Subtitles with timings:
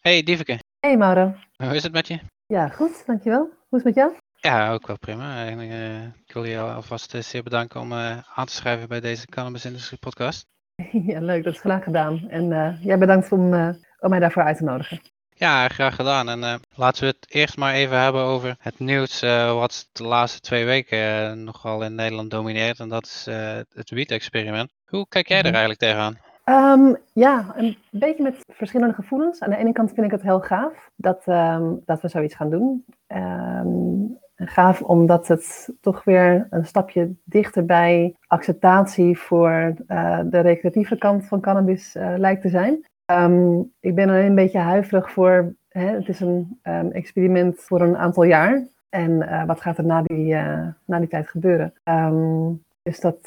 [0.00, 1.34] Hey Dieveke, Hey Mauro.
[1.56, 2.18] hoe is het met je?
[2.46, 3.40] Ja, goed, dankjewel.
[3.68, 4.12] Hoe is het met jou?
[4.34, 5.44] Ja, ook wel prima.
[5.46, 9.00] En, eh, ik wil je alvast eh, zeer bedanken om eh, aan te schrijven bij
[9.00, 10.46] deze Cannabis Industrie podcast.
[11.06, 12.28] Ja, leuk, dat is graag gedaan.
[12.28, 13.54] En jij bedankt om,
[13.98, 15.00] om mij daarvoor uit te nodigen.
[15.34, 16.28] Ja, graag gedaan.
[16.28, 20.64] En laten we het eerst maar even hebben over het nieuws wat de laatste twee
[20.64, 22.78] weken nogal in Nederland domineert.
[22.80, 23.24] En dat is
[23.74, 24.70] het wiet-experiment.
[24.84, 25.52] Hoe kijk jij er Mhm.
[25.54, 26.18] eigenlijk tegenaan?
[26.50, 29.40] Ehm, ja, een beetje met verschillende gevoelens.
[29.40, 32.50] Aan de ene kant vind ik het heel gaaf dat, ehm, dat we zoiets gaan
[32.50, 32.84] doen.
[33.06, 33.68] Ehm,
[34.36, 41.26] gaaf omdat het toch weer een stapje dichter bij acceptatie voor eh, de recreatieve kant
[41.26, 42.84] van cannabis eh, lijkt te zijn.
[43.80, 45.54] Ik ben er een beetje huiverig voor.
[45.68, 46.60] Hè, het is een
[46.92, 48.66] experiment voor een aantal jaar.
[48.88, 50.34] En eh, wat gaat er na die,
[50.84, 51.72] na die tijd gebeuren?
[52.82, 53.18] Dus dat,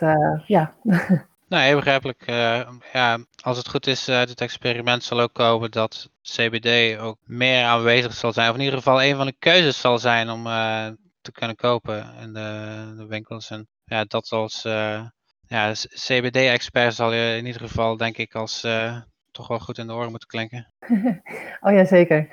[0.46, 0.74] ja,
[1.53, 2.21] Nee, begrijpelijk.
[2.25, 7.17] Eh, ja, als het goed is, uit het experiment zal ook komen dat CBD ook
[7.26, 8.49] meer aanwezig zal zijn.
[8.49, 10.87] Of in ieder geval een van de keuzes zal zijn om eh,
[11.21, 13.49] te kunnen kopen in de, de winkels.
[13.49, 15.05] En ja, dat als eh,
[15.48, 18.98] ja, CBD-expert zal je in ieder geval, denk ik, als eh,
[19.32, 20.73] toch wel goed in de oren moeten klinken.
[21.65, 22.27] oh ja, zeker.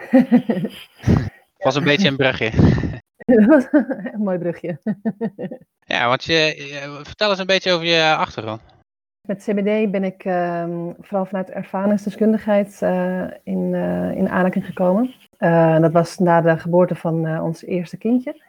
[1.64, 2.50] Was een beetje een brugje.
[4.12, 4.80] Een mooi brugje.
[5.84, 8.60] Ja, want je- vertel eens een beetje over je achtergrond.
[9.20, 15.14] Met CBD ben ik ehm, vooral vanuit ervaringsdeskundigheid eh, in, eh, in aanraking gekomen.
[15.36, 18.42] Eh, dat was na de geboorte van ons eerste kindje.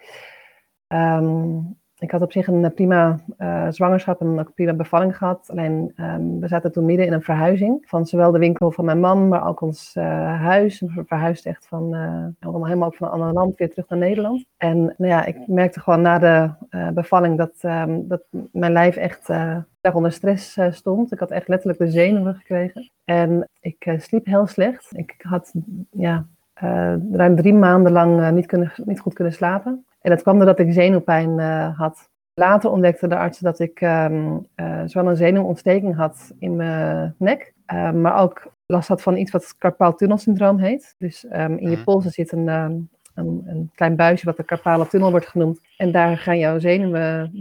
[0.88, 1.60] Ehm,
[2.02, 5.50] ik had op zich een prima eh, zwangerschap en een prima bevalling gehad.
[5.52, 9.00] Alleen ehm, we zaten toen midden in een verhuizing van zowel de winkel van mijn
[9.00, 10.80] man, maar ook ons eh, huis.
[10.80, 14.00] We verhuisden echt van, eh, allemaal helemaal ook van een ander land weer terug naar
[14.00, 14.46] Nederland.
[14.58, 18.96] En nou ja, ik merkte gewoon na de eh, bevalling dat, ehm, dat mijn lijf
[18.96, 21.12] echt eh, erg onder stress eh, stond.
[21.12, 22.92] Ik had echt letterlijk de zenuwen gekregen.
[23.06, 24.88] En ik eh, sliep heel slecht.
[24.92, 25.54] Ik had
[25.92, 29.86] ja, eh, ruim drie maanden lang eh, niet, kunnen, niet goed kunnen slapen.
[30.02, 32.10] En dat kwam doordat ik zenuwpijn eh, had.
[32.34, 37.54] Later ontdekte de arts dat ik ehm, eh, zowel een zenuwontsteking had in mijn nek,
[37.66, 40.96] eh, maar ook last had van iets wat carpaaltunnelsyndroom heet.
[40.98, 41.84] Dus ehm, in je Mhm.
[41.84, 42.72] polsen zit een, ehm,
[43.16, 45.60] een, een klein buisje wat de carpale tunnel wordt genoemd.
[45.78, 47.32] En daar gaan jouw zenuwen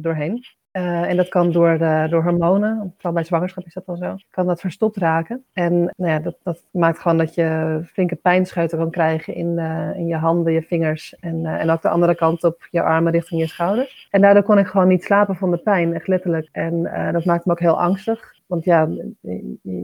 [0.00, 0.44] doorheen.
[0.72, 4.16] Eh, en dat kan door, eh, door hormonen, vooral bij zwangerschap is dat wel zo,
[4.30, 5.44] kan dat verstopt raken.
[5.52, 9.98] En nou ja, dat, dat maakt gewoon dat je flinke pijnscheuten kan krijgen in, eh,
[9.98, 13.40] in je handen, je vingers en, en ook de andere kant op je armen richting
[13.40, 14.08] je schouders.
[14.10, 16.48] En daardoor kon ik gewoon niet slapen van de pijn, echt letterlijk.
[16.52, 18.34] En dat maakt me ook heel angstig.
[18.46, 18.88] Want ja,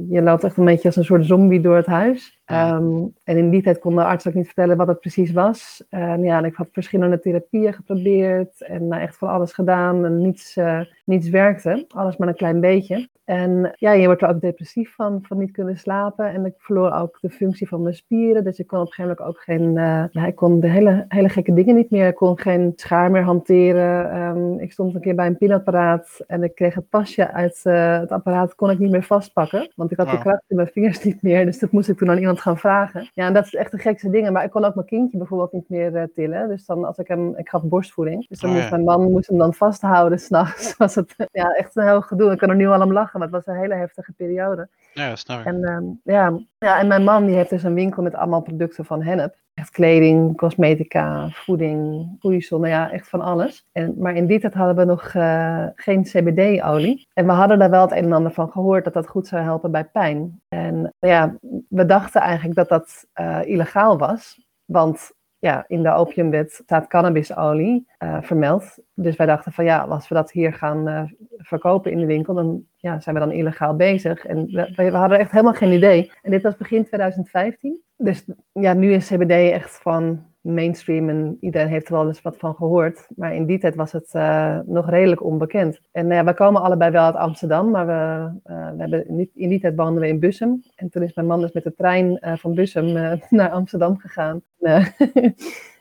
[0.09, 2.41] je, loopt echt een beetje als een soort zombie door het huis.
[2.47, 2.77] Ja.
[2.77, 5.85] Ehm, en in die tijd kon de arts ook niet vertellen wat het precies was.
[5.89, 10.21] En ja, en ik had verschillende therapieën geprobeerd en eh, echt van alles gedaan en
[10.21, 11.85] niets, eh, niets werkte.
[11.89, 13.09] Alles maar een klein beetje.
[13.25, 16.33] En ja, je wordt er ook depressief van, van niet kunnen slapen.
[16.33, 18.45] En ik verloor ook de functie van mijn spieren.
[18.45, 21.55] Dus ik kon op een gegeven moment ook geen, ik kon de hele, hele gekke
[21.55, 22.07] dingen niet meer.
[22.07, 24.11] Ik kon geen schaar meer hanteren.
[24.11, 27.99] Ehm, ik stond een keer bij een pinapparaat en ik kreeg het pasje uit eh,
[27.99, 29.73] het apparaat, kon ik niet meer vastpakken.
[29.75, 31.45] Want ik had de kracht in mijn vingers niet meer.
[31.45, 33.11] Dus dat moest ik toen aan iemand gaan vragen.
[33.15, 34.33] Ja, en dat is echt de gekste dingen.
[34.33, 36.49] Maar ik kon ook mijn kindje bijvoorbeeld niet meer eh, tillen.
[36.49, 38.29] Dus dan als ik hem, ik gaf borstvoeding.
[38.29, 38.75] Dus dan Oh, moest ja.
[38.75, 40.77] mijn man moest hem dan vasthouden s'nachts.
[40.77, 42.33] was het ja, echt een heel gedoe.
[42.33, 44.69] Ik kan er nu al om lachen, maar het was een hele heftige periode.
[44.95, 45.45] Ja, snap ik.
[45.47, 48.85] En, ehm, ja, ja, en mijn man die heeft dus een winkel met allemaal producten
[48.85, 49.37] van hennep.
[49.59, 53.67] Echt kleding, cosmetica, voeding, voedsel, nou ja, echt van alles.
[53.73, 57.09] En, maar in die tijd hadden we nog eh, geen CBD-olie.
[57.13, 59.43] En we hadden daar wel het een en ander van gehoord dat dat goed zou
[59.43, 60.41] helpen bij pijn.
[60.49, 61.37] En nou ja,
[61.69, 64.47] we dachten eigenlijk dat dat eh, illegaal was.
[64.65, 68.79] Want ja, in de opiumwet staat cannabisolie eh, vermeld.
[68.95, 72.65] Dus wij dachten van ja, als we dat hier gaan verkopen in de winkel, dan
[72.77, 74.27] ja, zijn we dan illegaal bezig.
[74.27, 76.13] En we, we hadden echt helemaal geen idee.
[76.23, 77.87] En dit was begin 2015.
[78.01, 82.37] Dus ja, nu is CBD echt van mainstream en iedereen heeft er wel eens wat
[82.37, 83.07] van gehoord.
[83.17, 85.81] Maar in die tijd was het eh, nog redelijk onbekend.
[85.93, 89.49] En nou we komen allebei wel uit Amsterdam, maar we, eh, we hebben niet, in
[89.49, 90.63] die tijd woonden we in Bussum.
[90.75, 92.93] En toen is mijn man dus met de trein eh, van Bussum
[93.29, 94.43] naar Amsterdam gegaan.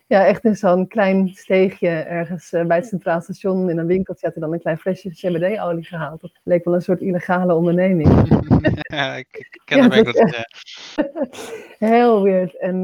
[0.08, 4.26] Ja, echt in zo'n klein steegje ergens eh, bij het Centraal Station in een winkeltje
[4.26, 6.22] had hij dan een klein flesje CBD-olie gehaald.
[6.22, 8.10] Dat leek wel een soort illegale onderneming.
[8.96, 10.46] ja, ik, ken Ja, dat.
[11.80, 12.58] Heel weird.
[12.58, 12.80] En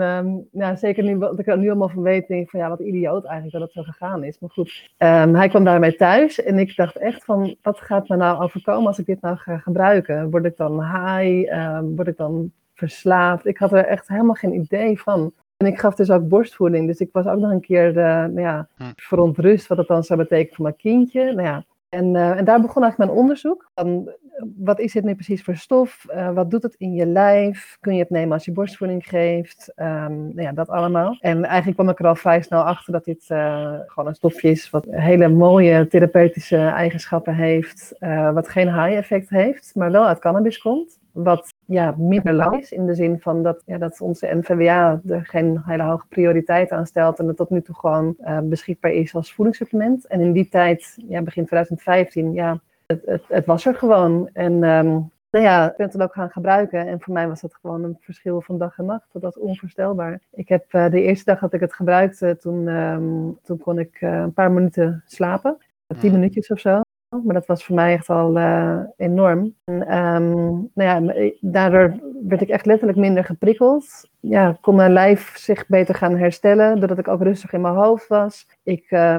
[0.52, 2.80] nou, zeker nu wat ik er nu allemaal van weet, denk ik van ja, wat
[2.80, 4.40] idioot eigenlijk dat het zo gegaan is.
[4.40, 8.16] Maar goed, ehm, hij kwam daarmee thuis en ik dacht echt van, wat gaat me
[8.16, 10.30] nou overkomen als ik dit nou ga gebruiken?
[10.30, 11.52] Word ik dan high?
[11.52, 13.46] Ehm, word ik dan verslaafd?
[13.46, 15.34] Ik had er echt helemaal geen idee van.
[15.64, 18.40] En ik gaf dus ook borstvoeding, dus ik was ook nog een keer eh, nou
[18.42, 18.84] ja, Hm.
[18.96, 21.24] verontrust wat dat dan zou betekenen voor mijn kindje.
[21.34, 23.72] Nou ja, En, uh, en daar begon eigenlijk mijn onderzoek.
[23.76, 24.12] Van,
[24.56, 26.06] wat is dit nu precies voor stof?
[26.10, 27.78] Uh, wat doet het in je lijf?
[27.80, 29.74] Kun je het nemen als je borstvoeding geeft?
[29.76, 29.86] Um,
[30.18, 31.18] nou ja, dat allemaal.
[31.20, 34.50] En eigenlijk kwam ik er al vrij snel achter dat dit uh, gewoon een stofje
[34.50, 37.96] is wat hele mooie therapeutische eigenschappen heeft.
[38.34, 41.00] wat geen high effect heeft, maar wel uit cannabis komt.
[41.14, 42.72] Wat ja, minder lang is.
[42.72, 46.86] In de zin van dat, ja, dat onze NVWA er geen hele hoge prioriteit aan
[46.86, 47.20] stelt.
[47.20, 50.08] En het tot nu toe gewoon uh, beschikbaar is als voedingssupplement.
[50.08, 54.30] En in die tijd, ja, begin 2015, ja, het, het, het was er gewoon.
[54.34, 56.88] En um, nou ja, ik ben het ook gaan gebruiken.
[56.88, 59.08] En voor mij was dat gewoon een verschil van dag en nacht.
[59.12, 60.20] Dat was onvoorstelbaar.
[60.32, 64.02] Ik heb uh, de eerste dag dat ik het gebruikte, toen, um, toen kon ik
[64.02, 65.58] uh, een paar minuten slapen.
[66.00, 66.83] Tien minuutjes of zo.
[67.24, 69.56] Maar dat was voor mij echt al uh, enorm.
[69.64, 74.10] En, um, nou ja, daardoor werd ik echt letterlijk minder geprikkeld.
[74.20, 78.08] Ja, kon mijn lijf zich beter gaan herstellen, doordat ik ook rustig in mijn hoofd
[78.08, 78.48] was.
[78.64, 79.16] Ik, uh,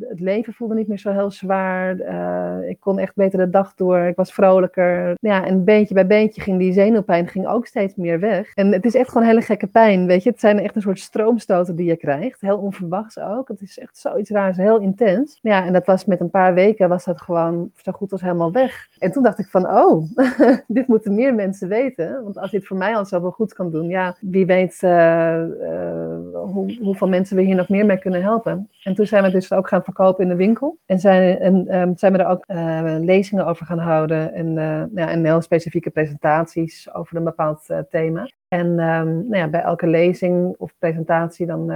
[0.00, 1.96] het, leven voelde niet meer zo heel zwaar.
[1.96, 3.98] Uh, ik kon echt beter de dag door.
[3.98, 5.14] Ik was vrolijker.
[5.20, 8.54] Ja, en beetje bij beetje ging die zenuwpijn ging ook steeds meer weg.
[8.54, 10.30] En het is echt gewoon hele gekke pijn, weet je.
[10.30, 12.40] Het zijn echt een soort stroomstoten die je krijgt.
[12.40, 13.48] Heel onverwachts ook.
[13.48, 15.38] Het is echt zoiets raars, heel intens.
[15.42, 18.52] Ja, en dat was met een paar weken was dat gewoon zo goed als helemaal
[18.52, 18.86] weg.
[18.98, 20.04] En toen dacht ik van, oh,
[20.66, 22.22] dit moeten meer mensen weten.
[22.24, 26.18] Want als dit voor mij al zoveel goed kan doen, ja, wie weet uh, uh,
[26.32, 28.67] hoe, hoeveel mensen we hier nog meer mee kunnen helpen.
[28.82, 30.78] En toen zijn we dus ook gaan verkopen in de winkel.
[30.86, 34.32] En zijn, en, um, zijn we er ook uh, lezingen over gaan houden.
[34.32, 34.54] En,
[34.94, 38.30] ja, en heel specifieke presentaties over een bepaald thema.
[38.48, 41.66] En um, nou ja, bij elke lezing of presentatie dan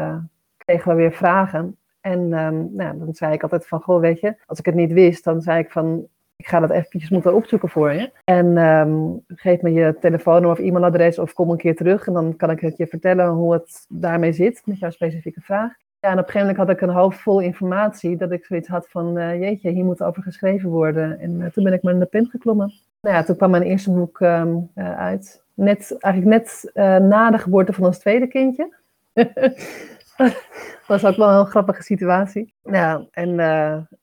[0.57, 1.77] kregen we weer vragen.
[2.01, 4.93] En um, nou, dan zei ik altijd van, goh, weet je, als ik het niet
[4.93, 6.07] wist, dan zei ik van,
[6.37, 8.11] ik ga dat eventjes moeten opzoeken voor je.
[8.25, 12.51] En geef me je telefoonnummer of e-mailadres of kom een keer terug en dan kan
[12.51, 15.73] ik het je vertellen hoe het daarmee zit met jouw specifieke vraag.
[16.03, 18.69] Ja, en op een gegeven moment had ik een hoofd vol informatie dat ik zoiets
[18.69, 21.19] had van, uh, jeetje, hier moet over geschreven worden.
[21.19, 22.73] En uh, toen ben ik maar in de pen geklommen.
[23.01, 25.43] Nou ja, toen kwam mijn eerste boek um, uh, uit.
[25.55, 26.71] Net, eigenlijk net
[27.03, 28.77] na de geboorte van ons tweede kindje.
[29.13, 32.55] dat was ook wel een grappige situatie.
[32.63, 33.39] Ja, en,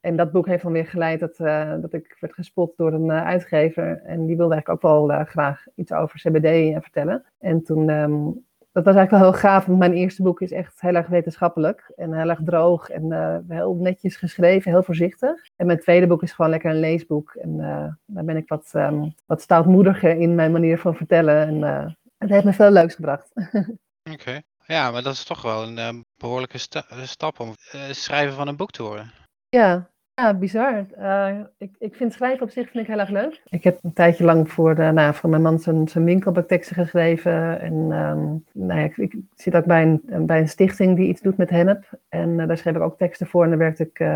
[0.02, 1.38] en dat boek heeft dan weer geleid dat,
[1.82, 4.02] dat ik werd gespot door een uitgever.
[4.06, 7.24] En die wilde eigenlijk ook wel graag iets over CBD vertellen.
[7.40, 8.46] En toen, um,
[8.84, 11.92] dat was eigenlijk wel heel gaaf, want mijn eerste boek is echt heel erg wetenschappelijk.
[11.96, 15.50] En heel erg droog en heel netjes geschreven, heel voorzichtig.
[15.56, 17.34] En mijn tweede boek is gewoon lekker een leesboek.
[17.34, 17.58] En
[18.06, 21.48] daar ben ik wat, um, wat stoutmoediger in mijn manier van vertellen.
[21.48, 23.32] En het heeft me veel leuks gebracht.
[23.34, 24.12] Oké.
[24.12, 24.44] Okay.
[24.70, 28.48] Ja, maar dat is toch wel een uh, behoorlijke sta stap om uh, schrijven van
[28.48, 29.12] een boek te worden.
[29.50, 29.90] Ja,
[30.20, 30.86] ja bizar.
[31.00, 33.42] Uh, ik, ik vind schrijven op zich vind ik heel erg leuk.
[33.50, 36.76] Ik heb een tijdje lang voor, de, nou, voor mijn man zijn, zijn winkel teksten
[36.76, 37.60] geschreven.
[37.62, 41.38] En um, nou ja, ik, zit ook bij een, bij een stichting die iets doet
[41.38, 41.90] met hennep.
[42.10, 44.08] En daar schreef ik ook teksten voor en daar werkte ik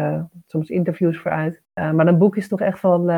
[0.47, 1.61] soms interviews voor uit.
[1.73, 3.11] maar een boek is toch echt wel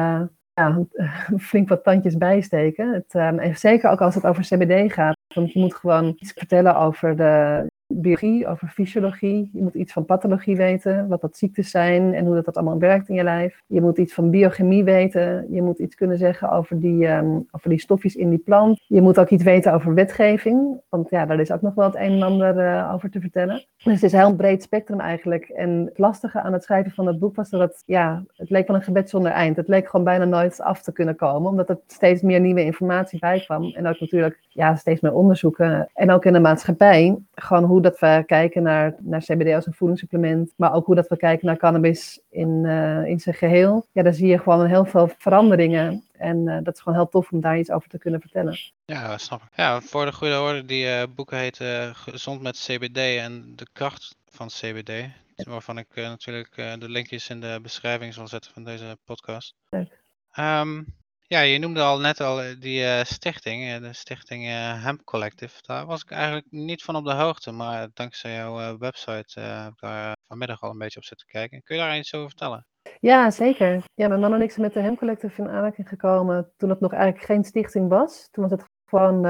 [0.56, 0.86] ja,
[1.40, 2.94] flink wat tandjes bijsteken.
[2.94, 5.18] Het, um, en zeker ook als het over CBD gaat.
[5.36, 9.50] Want je moet gewoon iets vertellen over de biologie, over fysiologie.
[9.54, 12.80] Je moet iets van pathologie weten, wat dat ziektes zijn en hoe dat, dat allemaal
[12.80, 13.62] werkt in je lijf.
[13.68, 15.48] Je moet iets van biochemie weten.
[15.50, 18.84] Je moet iets kunnen zeggen over die, um, over die stofjes in die plant.
[18.88, 21.96] Je moet ook iets weten over wetgeving, want ja, daar is ook nog wel het
[21.96, 23.66] een en ander uh, over te vertellen.
[23.84, 25.44] Dus het is een heel breed spectrum eigenlijk.
[25.46, 28.76] En het lastige aan het schrijven van dat boek was dat ja, het leek wel
[28.76, 29.56] een gebed zonder eind.
[29.56, 33.20] Het leek gewoon bijna nooit af te kunnen komen, omdat er steeds meer nieuwe informatie
[33.20, 33.64] bij kwam.
[33.64, 35.90] En ook natuurlijk ja, steeds meer onderzoeken.
[35.94, 39.74] En ook in de maatschappij, gewoon hoe dat we kijken naar, naar CBD als een
[39.74, 43.86] voedingssupplement, maar ook hoe dat we kijken naar cannabis in, uh, in zijn geheel.
[43.92, 46.04] Ja, daar zie je gewoon heel veel veranderingen.
[46.12, 48.60] En uh, dat is gewoon heel tof om daar iets over te kunnen vertellen.
[48.86, 49.50] Ja, snap ik.
[49.56, 54.16] Ja, voor de goede orde, die uh, boeken heten Gezond met CBD en de kracht
[54.30, 54.92] van CBD.
[55.36, 59.56] Waarvan ik natuurlijk de linkjes in de beschrijving zal zetten van deze podcast.
[59.70, 60.00] Leuk.
[60.40, 60.86] Um,
[61.28, 65.62] ja, je noemde al net al die uh, stichting, uh, de stichting uh, Hemp Collective.
[65.62, 69.80] Daar was ik eigenlijk niet van op de hoogte, maar dankzij jouw website heb ik
[69.80, 71.62] daar vanmiddag al een beetje op zitten kijken.
[71.64, 72.66] Kun je daar iets over vertellen?
[73.00, 73.84] Ja, zeker.
[73.94, 76.80] Ja, mijn man en ik zijn met de Hemp Collective in aanraking gekomen toen het
[76.80, 78.28] nog eigenlijk geen stichting was.
[78.32, 79.22] Toen was het gewoon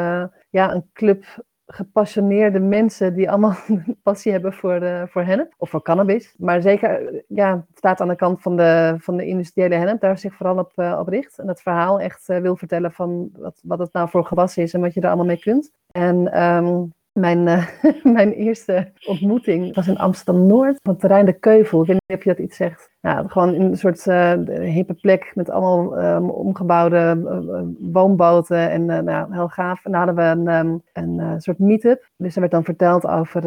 [0.50, 1.26] ja, een club
[1.68, 3.56] gepassioneerde mensen die allemaal
[4.04, 6.34] passie hebben voor, uh, voor hennep of voor cannabis.
[6.38, 10.18] Maar zeker, ja, het staat aan de kant van de, van de industriële hennep, daar
[10.18, 11.40] zich vooral op, uh, op richt.
[11.40, 14.82] En het verhaal echt wil vertellen van wat, wat het nou voor gewas is en
[14.82, 15.72] wat je er allemaal mee kunt.
[15.92, 17.44] En um, mijn,
[18.18, 21.82] mijn eerste ontmoeting was in Amsterdam-Noord, op het terrein De Keuvel.
[21.82, 22.90] Ik weet niet of je dat iets zegt.
[23.06, 28.70] Ja, gewoon een soort uh, hippe plek met allemaal um, omgebouwde uh, woonboten.
[28.70, 29.86] En nou, heel gaaf.
[29.86, 32.10] En daar hadden we een, um, een soort meet-up.
[32.18, 33.44] Dus er werd dan verteld over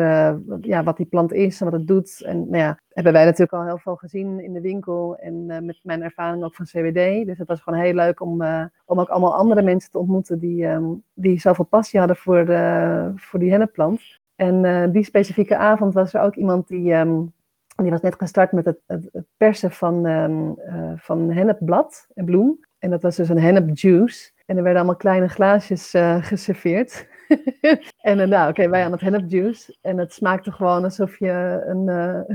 [0.61, 2.23] ja, wat die plant is en wat het doet.
[2.25, 5.17] En nou ja, hebben wij natuurlijk al heel veel gezien in de winkel.
[5.17, 7.27] En met mijn ervaring ook van CWD.
[7.27, 8.43] Dus het was gewoon heel leuk om,
[8.85, 13.13] om ook allemaal andere mensen te ontmoeten die, um, die zoveel passie hadden voor, de,
[13.17, 14.01] voor die hennepplant.
[14.37, 16.95] En die specifieke avond was er ook iemand die
[17.85, 22.67] die was net gestart met het, het, persen van, um, uh, van hennepblad en bloem.
[22.79, 24.31] En dat was dus een hennep juice.
[24.47, 27.07] En er werden allemaal kleine glaasjes uh, geserveerd.
[28.01, 29.77] en uh, nou, oké, wij aan het hennep juice.
[29.81, 31.87] En het smaakte gewoon alsof je een,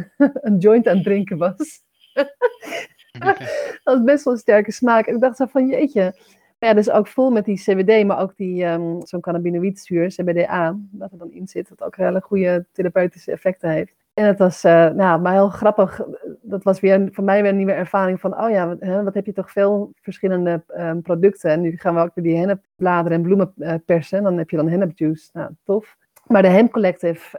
[0.47, 1.81] een joint aan het drinken was.
[3.19, 3.37] dat
[3.83, 5.05] was best wel een sterke smaak.
[5.05, 6.13] En ik dacht zo van, jeetje.
[6.59, 11.11] Ja, dus ook vol met die CBD, maar ook die, um, zo'n cannabinoïdzuur, CBDA, dat
[11.11, 14.02] er dan in zit, wat ook hele goede therapeutische effecten heeft.
[14.13, 16.01] En het was uh, nou, maar heel grappig.
[16.41, 19.25] Dat was weer voor mij weer een nieuwe ervaring van, oh ja, hè, wat heb
[19.25, 21.51] je toch veel verschillende um, producten.
[21.51, 24.23] En nu gaan we ook weer die hennepbladeren en bloemen uh, persen.
[24.23, 25.29] Dan heb je dan hennepjuice.
[25.33, 25.97] Nou, tof.
[26.27, 27.37] Maar de Hemp Collective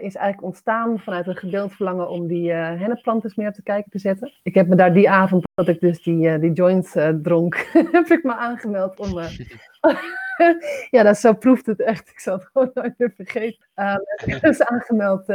[0.00, 3.90] is eigenlijk ontstaan vanuit een gedeeld verlangen om die uh, hennepplanten meer op te kijken
[3.90, 4.32] te zetten.
[4.42, 7.54] Ik heb me daar die avond dat ik dus die, uh, die joint dronk,
[7.92, 9.18] heb ik me aangemeld om...
[10.90, 12.08] ja, dat, zo proeft het echt.
[12.08, 13.66] Ik zal het gewoon nooit meer vergeten.
[14.24, 15.26] ik heb dus aangemeld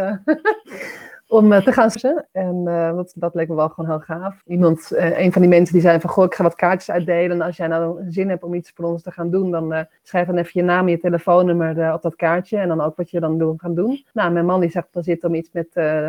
[1.32, 2.28] om eh, te gaan zetten.
[2.32, 4.42] En uh, dat, dat leek me wel gewoon heel gaaf.
[4.46, 7.32] Iemand, uh, een van die mensen die zei van, goh, ik ga wat kaartjes uitdelen.
[7.32, 10.28] En als jij nou zin hebt om iets voor ons te gaan doen, dan schrijf
[10.28, 12.58] dan even je naam en je telefoonnummer op dat kaartje.
[12.58, 14.06] En dan ook wat je dan doen, gaan doen.
[14.14, 15.68] Nou, mijn man die zegt dan zit om iets met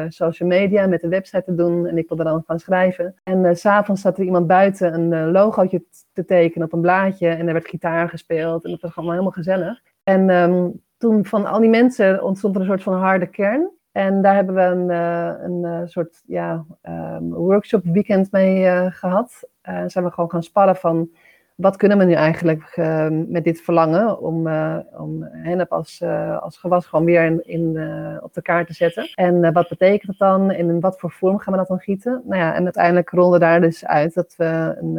[0.08, 1.86] social media, met de website te doen.
[1.86, 3.14] En ik wilde dan gaan schrijven.
[3.22, 7.28] En s s'avonds zat er iemand buiten een logootje te tekenen op een blaadje.
[7.28, 8.64] En er werd gitaar gespeeld.
[8.64, 9.82] En dat was allemaal helemaal gezellig.
[10.02, 13.70] En um, toen van al die mensen ontstond er een soort van harde kern.
[13.92, 18.86] En daar hebben we een, uh, een uh, soort ja, um, workshop weekend mee uh,
[18.90, 19.48] gehad.
[19.62, 21.10] En zijn we gewoon gaan sparren van
[21.54, 22.76] wat kunnen we nu eigenlijk
[23.28, 24.48] met dit verlangen om,
[24.98, 26.02] om hennep als,
[26.40, 27.68] als gewas gewoon weer in, in
[28.22, 29.10] op de kaart te zetten.
[29.14, 32.22] En wat betekent het dan en in wat voor vorm gaan we dat dan gieten?
[32.24, 34.96] Nou ja, en uiteindelijk rolde daar dus uit dat we een,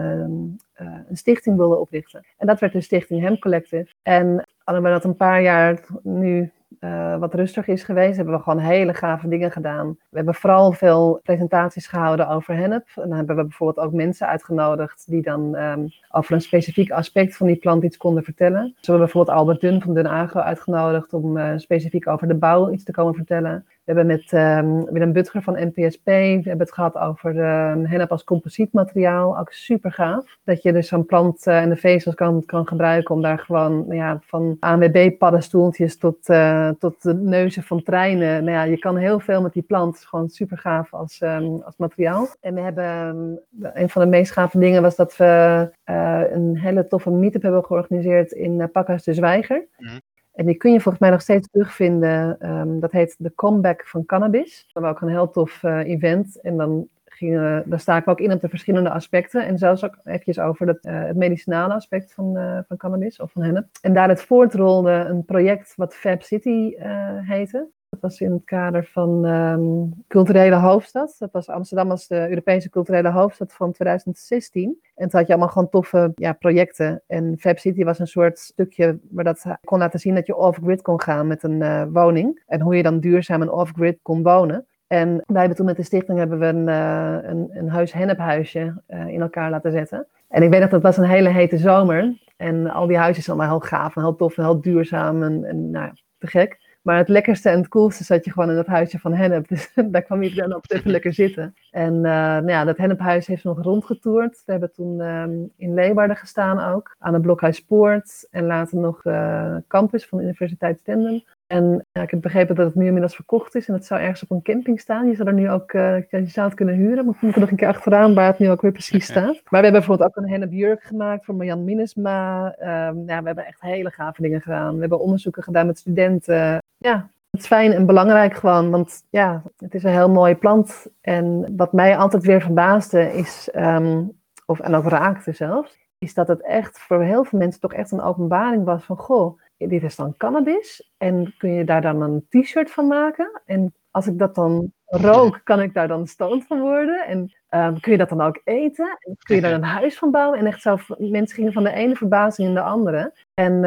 [1.08, 2.26] een stichting wilden oprichten.
[2.38, 3.88] En dat werd de stichting Hemp Collective.
[4.04, 6.52] En hadden we dat een paar jaar nu
[6.84, 9.98] uh, wat rustig is geweest, hebben we gewoon hele gave dingen gedaan.
[10.10, 12.88] We hebben vooral veel presentaties gehouden over hennep.
[12.96, 17.38] En dan hebben we bijvoorbeeld ook mensen uitgenodigd die dan um, over een specifiek aspect
[17.38, 18.62] van die plant iets konden vertellen.
[18.62, 22.36] Zo hebben we bijvoorbeeld Albert Dun van Dun Agro uitgenodigd om uh, specifiek over de
[22.36, 23.66] bouw iets te komen vertellen.
[23.86, 28.12] We hebben met um, Willem Butger van NPSP we hebben het gehad over um, hennep
[28.12, 29.40] als composietmateriaal.
[29.40, 30.38] Ook super gaaf.
[30.44, 33.74] Dat je dus zo'n plant uh, en de vezels kan, kan gebruiken om daar gewoon
[33.74, 38.44] nou ja, van ANWB-paddenstoeltjes tot, uh, tot de neuzen van treinen.
[38.44, 40.06] Nou ja, je kan heel veel met die plant.
[40.06, 42.28] Gewoon super gaaf als, um, als materiaal.
[42.42, 46.88] En we hebben een van de meest gave dingen was dat we uh, een hele
[46.88, 49.68] toffe meetup hebben georganiseerd in Pakhuis de Zwijger.
[49.78, 50.00] Mm.
[50.34, 52.50] En die kun je volgens mij nog steeds terugvinden.
[52.52, 54.70] Um, dat heet de Comeback van Cannabis.
[54.72, 56.42] Dat was ook een heel tof uh, event.
[56.42, 59.46] En dan gingen, daar sta ik ook in op de verschillende aspecten.
[59.46, 63.32] En zelfs ook eventjes over het, uh, het medicinale aspect van, uh, van cannabis of
[63.32, 63.68] van hennep.
[63.82, 66.76] En daaruit voortrolde een project wat Fab City
[67.22, 67.68] heette.
[67.94, 71.16] Dat was in het kader van um, culturele hoofdstad.
[71.20, 74.80] Dat was Amsterdam als de Europese culturele hoofdstad van 2016.
[74.96, 77.02] En toen had je allemaal gewoon toffe ja, projecten.
[77.08, 80.82] En Fab City was een soort stukje waar dat kon laten zien dat je off-grid
[80.82, 82.42] kon gaan met een uh, woning.
[82.48, 84.66] En hoe je dan duurzaam en off-grid kon wonen.
[84.88, 88.82] En wij hebben toen met de stichting hebben we een, uh, een, een huis hennephuisje
[88.90, 90.08] uh, in elkaar laten zetten.
[90.28, 92.18] En ik weet dat het was een hele hete zomer.
[92.38, 95.44] En al die huizen zijn allemaal heel gaaf en heel tof en heel duurzaam en,
[95.44, 96.62] en nou, te gek.
[96.84, 99.48] Maar het lekkerste en het coolste zat je gewoon in dat huisje van Hennep.
[99.54, 101.54] Dus daar kwam dan op even lekker zitten.
[101.72, 104.42] En uh, nou ja, dat Hennephuis heeft nog rondgetoerd.
[104.46, 106.96] We hebben toen um, in Leeuwarden gestaan ook.
[107.00, 108.28] Aan het Blokhuispoort.
[108.32, 111.24] En later nog uh, campus van de Universiteit Stenden.
[111.54, 113.68] En ja, ik heb begrepen dat het nu inmiddels verkocht is.
[113.68, 115.08] En het zou ergens op een camping staan.
[115.08, 117.06] Je zou er nu ook uh, je zou het kunnen huren.
[117.06, 119.26] Maar moet ik nog een keer achteraan waar het nu ook weer precies staat.
[119.26, 122.46] Maar we hebben bijvoorbeeld ook een hennepjurk gemaakt voor Marjan Minnesma.
[122.46, 124.74] Um, ja, we hebben echt hele gave dingen gedaan.
[124.74, 129.44] We hebben onderzoeken gedaan met studenten ja, het is fijn en belangrijk gewoon, want ja,
[129.58, 130.88] het is een heel mooie plant.
[131.02, 134.12] En wat mij altijd weer verbaasde is, um,
[134.46, 137.92] of, en ook raakte zelfs, is dat het echt voor heel veel mensen toch echt
[137.92, 142.26] een openbaring was van, goh, dit is dan cannabis en kun je daar dan een
[142.30, 143.42] t-shirt van maken?
[143.46, 147.06] En als ik dat dan rook, kan ik daar dan stoned van worden?
[147.06, 148.98] En um, kun je dat dan ook eten?
[149.00, 150.40] En kun je daar een huis van bouwen?
[150.40, 153.14] En echt zo, mensen gingen van de ene verbazing in de andere.
[153.34, 153.64] En,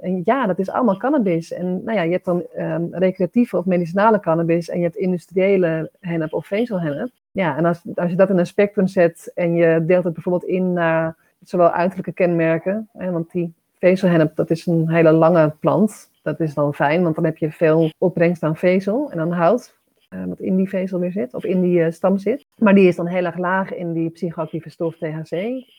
[0.00, 1.52] en ja, dat is allemaal cannabis.
[1.52, 5.90] En nou ja, je hebt dan um, recreatieve of medicinale cannabis en je hebt industriële
[6.00, 7.10] hennep of vezelhennep.
[7.32, 10.50] ja, en als, als je dat in een spectrum zet en je deelt het bijvoorbeeld
[10.50, 16.10] in naar zowel uiterlijke kenmerken, hè, want die vezelhennep, dat is een hele lange plant.
[16.22, 19.74] Dat is dan fijn, want dan heb je veel opbrengst aan vezel en aan hout.
[20.10, 22.45] Uh, wat in die vezel weer zit, of in die uh, stam zit.
[22.58, 25.32] Maar die is dan heel erg laag in die psychoactieve stof THC.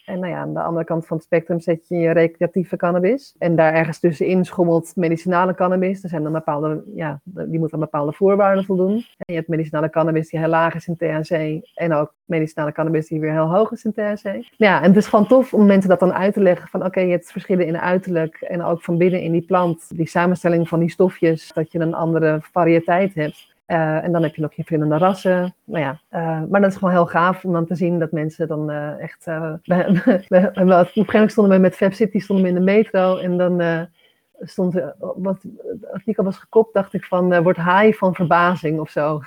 [0.05, 3.35] En nou ja, aan de andere kant van het spectrum zet je je recreatieve cannabis.
[3.37, 6.03] En daar ergens tussenin schommelt medicinale cannabis.
[6.03, 8.93] Er zijn dan bepaalde, ja, die moet aan bepaalde voorwaarden voldoen.
[8.93, 11.61] En je hebt medicinale cannabis die heel laag is in THC.
[11.73, 14.51] En ook medicinale cannabis die weer heel hoog is in THC.
[14.57, 16.67] Ja, en het is gewoon tof om mensen dat dan uit te leggen.
[16.67, 18.35] Van oké, je hebt verschillen in uiterlijk.
[18.41, 19.97] En ook van binnen in die plant.
[19.97, 21.53] Die samenstelling van die stofjes.
[21.53, 23.55] Dat je een andere variëteit hebt.
[23.67, 25.55] Uh, en dan heb je nog je verschillende rassen.
[25.63, 28.47] Nou ja, uh, maar dat is gewoon heel gaaf om dan te zien dat mensen
[28.47, 29.25] dan uh, echt.
[29.25, 29.59] we,
[30.53, 33.87] we, op stonden we met Fab City stonden we in de metro en dan
[34.39, 39.21] stond wat het artikel was gekopt, dacht ik van wordt high van verbazing of zo.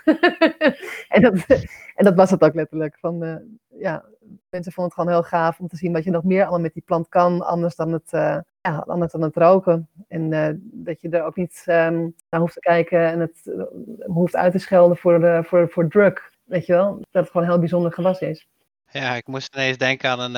[1.08, 1.46] en, dat,
[1.94, 2.96] en dat was het ook letterlijk.
[3.00, 3.42] Van,
[3.78, 4.04] ja,
[4.50, 6.74] mensen vonden het gewoon heel gaaf om te zien wat je nog meer allemaal met
[6.74, 8.12] die plant kan, anders dan het,
[8.60, 9.88] ja, anders dan het roken.
[10.08, 13.62] En uh, dat je er ook niet um, naar hoeft te kijken en het uh,
[14.06, 16.30] hoeft uit te schelden voor, de, voor, voor drug.
[16.44, 18.48] Weet je wel, dat het gewoon heel bijzonder gewas is.
[18.92, 20.32] Ja, ik moest ineens denken aan een,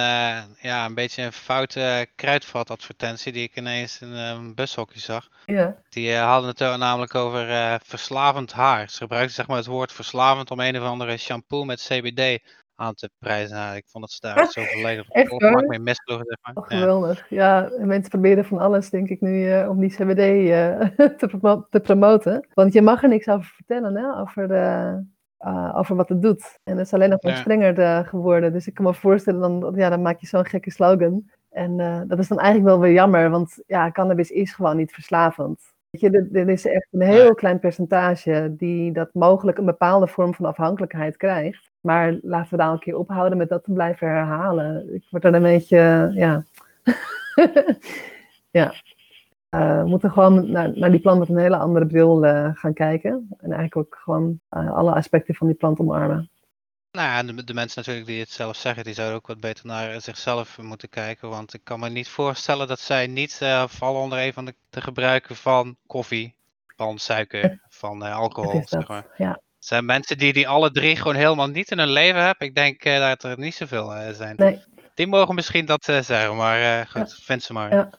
[0.60, 5.28] ja, een beetje een foute kruidvatadvertentie die ik ineens in een bushokje zag.
[5.44, 5.82] Ja.
[5.88, 8.90] Die hadden het namelijk over verslavend haar.
[8.90, 12.42] Ze gebruikten zeg maar het woord verslavend om een of andere shampoo met CBD
[12.74, 13.56] aan te prijzen.
[13.56, 16.26] Nou, ik vond het daar zo volledig op mee misgelogen.
[16.26, 16.62] Zeg maar.
[16.62, 17.26] Oh, geweldig.
[17.28, 17.70] Ja.
[17.78, 17.84] ja.
[17.86, 20.80] mensen proberen van alles, denk ik nu, uh, om die CBD uh,
[21.18, 22.46] te, te, promoten.
[22.54, 24.20] Want je mag er niks over vertellen, hè?
[24.20, 24.96] Over, de,
[25.46, 26.58] uh, over wat het doet.
[26.62, 27.38] En het is alleen nog maar ja.
[27.38, 28.52] strenger geworden.
[28.52, 31.30] Dus ik kan me voorstellen, dan, ja, dan maak je zo'n gekke slogan.
[31.50, 31.76] En
[32.08, 35.72] dat is dan eigenlijk wel weer jammer, want ja, cannabis is gewoon niet verslavend.
[35.92, 40.34] Weet je, er, is echt een heel klein percentage die dat mogelijk een bepaalde vorm
[40.34, 41.71] van afhankelijkheid krijgt.
[41.82, 44.94] Maar laten we daar een keer ophouden met dat te blijven herhalen.
[44.94, 46.44] Ik word er een beetje, ja.
[48.60, 48.74] ja.
[49.50, 52.72] Uh, we moeten gewoon naar, naar, die plant met een hele andere bril uh, gaan
[52.72, 53.26] kijken.
[53.38, 56.30] En eigenlijk ook gewoon uh, alle aspecten van die plant omarmen.
[56.92, 59.66] Nou ja, de, de, mensen natuurlijk die het zelf zeggen, die zouden ook wat beter
[59.66, 61.28] naar zichzelf moeten kijken.
[61.28, 64.80] Want ik kan me niet voorstellen dat zij niet vallen onder een van de, de
[64.80, 66.34] gebruiken van koffie,
[66.76, 68.62] van suiker, van alcohol.
[68.64, 69.06] Zeg maar.
[69.16, 72.46] Ja zijn mensen die die alle drie gewoon helemaal niet in hun leven hebben.
[72.46, 74.34] Ik denk uh, dat er niet zoveel uh, zijn.
[74.36, 74.62] Nee.
[74.94, 77.24] Die mogen misschien dat uh, zeggen, maar goed, ja.
[77.24, 77.70] vind ze maar.
[77.70, 77.90] Ja.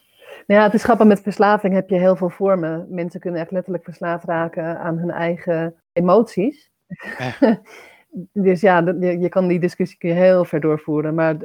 [0.48, 2.86] Nou ja, het is grappig, met verslaving heb je heel veel vormen.
[2.90, 6.72] Mensen kunnen echt letterlijk verslaafd raken aan hun eigen emoties.
[7.18, 7.60] Ja.
[8.48, 11.14] dus ja, je, je, kan die discussie kun je heel ver doorvoeren.
[11.14, 11.36] Maar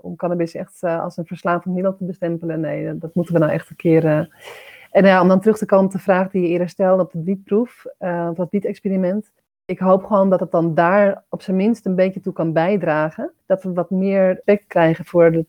[0.00, 3.70] om cannabis echt als een verslavend middel te bestempelen, nee, dat moeten we nou echt
[3.70, 4.28] een keer...
[4.90, 7.12] En ja, om dan terug te komen op de vraag die je eerder stelde op
[7.12, 7.84] de wietproef,
[8.34, 9.30] dat wietexperiment
[9.68, 13.32] ik hoop gewoon dat het dan daar op zijn minst een beetje toe kan bijdragen.
[13.46, 15.46] Dat we wat meer respect krijgen voor het,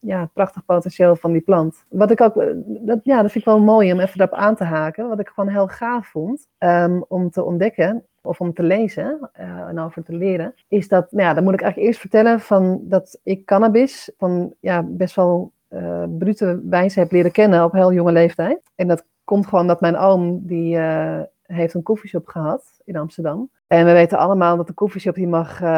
[0.00, 1.84] ja, prachtig potentieel van die plant.
[1.88, 4.64] Wat ik ook, dat, ja, dat vind ik wel mooi om even daarop aan te
[4.64, 5.08] haken.
[5.08, 9.68] Wat ik gewoon heel gaaf vond um, om te ontdekken of om te lezen uh,
[9.68, 12.80] en over te leren, is dat, nou ja, dan moet ik eigenlijk eerst vertellen van
[12.82, 17.92] dat ik cannabis van ja, best wel uh, brute wijze heb leren kennen op heel
[17.92, 18.60] jonge leeftijd.
[18.74, 23.50] En dat komt gewoon dat mijn oom, die uh, heeft een koffieshop gehad in Amsterdam.
[23.66, 25.68] En we weten allemaal dat de koffieshop die mag uh,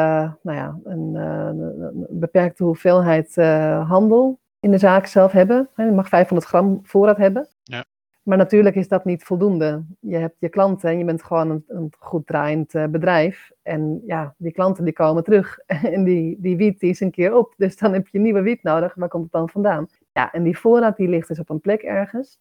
[0.41, 5.69] nou ja, een, uh, een, beperkte hoeveelheid uh, handel in de zaak zelf hebben.
[5.75, 7.47] Je mag 500 gram voorraad hebben.
[7.63, 7.85] Ja.
[8.23, 9.83] Maar natuurlijk is dat niet voldoende.
[9.99, 13.51] Je hebt je klanten en je bent gewoon een, een goed draaiend bedrijf.
[13.61, 15.57] En ja, die klanten die komen terug.
[15.95, 17.53] En die, die wiet die is een keer op.
[17.57, 18.95] Dus dan heb je nieuwe wiet nodig.
[18.95, 19.87] Waar komt het dan vandaan?
[20.13, 22.39] Ja, en die voorraad die ligt dus op een plek ergens.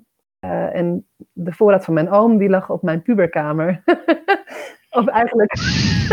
[0.72, 3.82] En de voorraad van mijn oom die lag op mijn puberkamer.
[4.90, 5.52] Of eigenlijk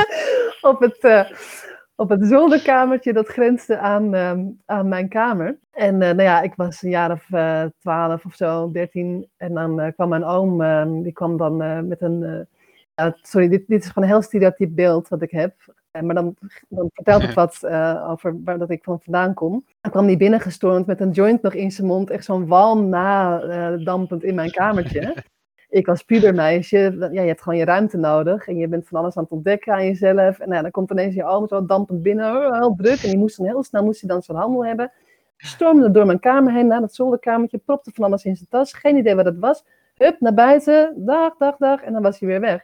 [0.71, 1.29] op het, uh,
[1.95, 4.31] op het zolderkamertje dat grensde aan, uh,
[4.65, 5.59] aan mijn kamer.
[5.71, 7.25] En uh, nou ja, ik was een jaar of
[7.79, 9.29] twaalf of zo, dertien.
[9.37, 12.47] En dan kwam mijn oom, ehm, die kwam dan met een...
[13.21, 15.53] sorry, dit, dit is gewoon een heel stereotyp beeld wat ik heb.
[15.91, 16.35] Maar dan,
[16.67, 17.65] dan vertelt het wat
[18.07, 19.65] over waar dat ik van vandaan kom.
[19.81, 22.09] Dan kwam hij binnengestormd met een joint nog in zijn mond.
[22.09, 25.15] Echt zo'n walm nadampend in mijn kamertje
[25.71, 28.47] ik als pubermeisje, ja, je hebt gewoon je ruimte nodig.
[28.47, 30.39] En je bent van alles aan het ontdekken aan jezelf.
[30.39, 33.03] En nou, dan komt ineens je oom zo dampend binnen, oh, heel druk.
[33.03, 34.91] En die moest dan heel snel moest hij dan zijn handel hebben.
[35.37, 38.73] Stormde door mijn kamer heen naar het zolderkamertje, propte van alles in zijn tas.
[38.73, 39.65] Geen idee wat het was.
[39.95, 41.81] Hup, naar buiten, dag, dag, dag.
[41.81, 42.63] En dan was hij weer weg.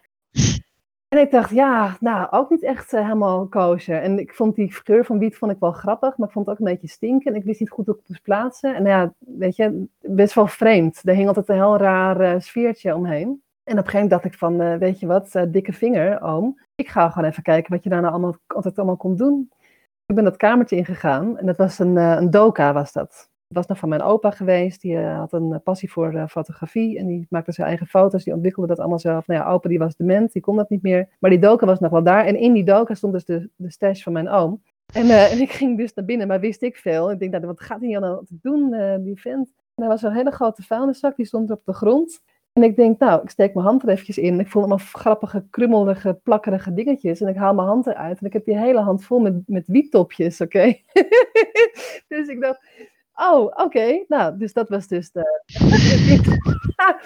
[1.08, 4.02] En ik dacht, ja, nou, ook niet echt uh, helemaal kosher.
[4.02, 6.56] En ik vond die geur van wiet vond ik wel grappig, maar ik vond het
[6.56, 7.32] ook een beetje stinken.
[7.32, 8.76] En ik wist niet goed hoe ik het moest plaatsen.
[8.76, 11.02] En ja, weet je, best wel vreemd.
[11.04, 13.42] Er hing altijd een heel raar uh, sfeertje omheen.
[13.64, 16.60] En op een gegeven moment dacht ik van, eh, weet je wat, dikke vinger, oom.
[16.76, 19.52] Ik ga gewoon even kijken wat je daarna allemaal, altijd allemaal komt doen.
[20.06, 23.30] Ik ben dat kamertje ingegaan en dat was een, een doka was dat.
[23.48, 24.82] Was nog van mijn opa geweest.
[24.82, 26.98] Die uh, had een passie voor uh, fotografie.
[26.98, 28.24] En die maakte zijn eigen foto's.
[28.24, 29.28] Die ontwikkelde dat allemaal zelf.
[29.28, 30.34] Nou ja, opa die was dement.
[30.34, 31.10] Die kon dat niet meer.
[31.20, 32.26] Maar die doka was nog wel daar.
[32.26, 34.62] En in die doka stond dus de, de stash van mijn oom.
[34.94, 36.28] En, ik ging dus naar binnen.
[36.28, 37.12] Maar wist ik veel.
[37.12, 39.54] Ik denk, nou, wat gaat hij nou te doen, die vent?
[39.76, 41.16] En er was een hele grote vuilniszak.
[41.16, 42.22] Die stond op de grond.
[42.58, 44.40] En ik denk, nou, ik steek mijn hand er eventjes in.
[44.40, 47.22] Ik voel allemaal grappige, krummelige, plakkerige dingetjes.
[47.22, 48.20] En ik haal mijn hand eruit.
[48.20, 50.66] En ik heb die hele hand vol met, met wiettopjes, oké?
[52.08, 52.60] Dus ik dacht,
[53.20, 54.04] Oh, oké.
[54.08, 55.44] Nou, dus dat was dus de.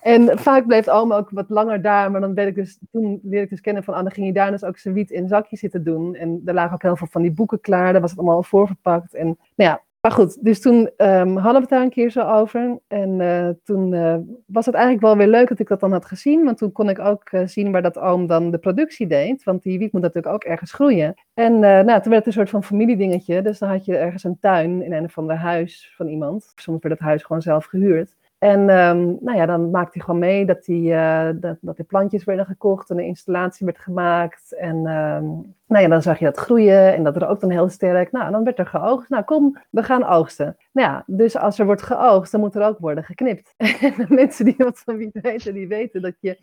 [0.00, 3.44] en vaak bleef oma ook wat langer daar, maar dan werd ik dus, toen leerde
[3.44, 5.60] ik dus kennen van, ah, dan ging hij daar dus ook zijn wiet in zakjes
[5.60, 6.14] zitten doen.
[6.14, 9.14] En er lagen ook heel veel van die boeken klaar, daar was het allemaal voorverpakt.
[9.14, 12.20] En nou ja, maar goed, dus toen um, hadden we het daar een keer zo
[12.20, 12.78] over.
[12.88, 16.04] En uh, toen uh, was het eigenlijk wel weer leuk dat ik dat dan had
[16.04, 16.44] gezien.
[16.44, 19.44] Want toen kon ik ook uh, zien waar dat oom dan de productie deed.
[19.44, 21.14] Want die wiet moet natuurlijk ook ergens groeien.
[21.34, 23.42] En nou, toen werd het een soort van familiedingetje.
[23.42, 26.52] Dus dan had je ergens een tuin in een of ander huis van iemand.
[26.54, 28.14] Soms werd het huis gewoon zelf gehuurd.
[28.40, 31.84] En um, nou ja, dan maakte hij gewoon mee dat die, uh, dat, dat die
[31.84, 34.54] plantjes werden gekocht en de installatie werd gemaakt.
[34.56, 37.68] En um, nou ja, dan zag je dat groeien en dat er ook dan heel
[37.68, 38.12] sterk.
[38.12, 39.08] Nou, dan werd er geoogst.
[39.08, 40.56] Nou, kom, we gaan oogsten.
[40.72, 43.54] Nou ja, dus als er wordt geoogst, dan moet er ook worden geknipt.
[43.96, 46.38] En mensen die wat van wie weten, die weten dat je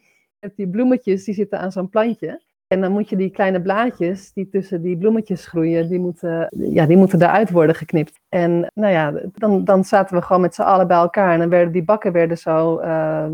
[0.55, 2.41] die bloemetjes, die zitten aan zo'n plantje.
[2.67, 6.85] En dan moet je die kleine blaadjes die tussen die bloemetjes groeien, die moeten, ja,
[6.85, 8.19] die moeten eruit worden geknipt.
[8.29, 11.33] En nou ja, dan, dan zaten we gewoon met z'n allen bij elkaar.
[11.33, 13.25] En dan werden die bakken werden zo, uh,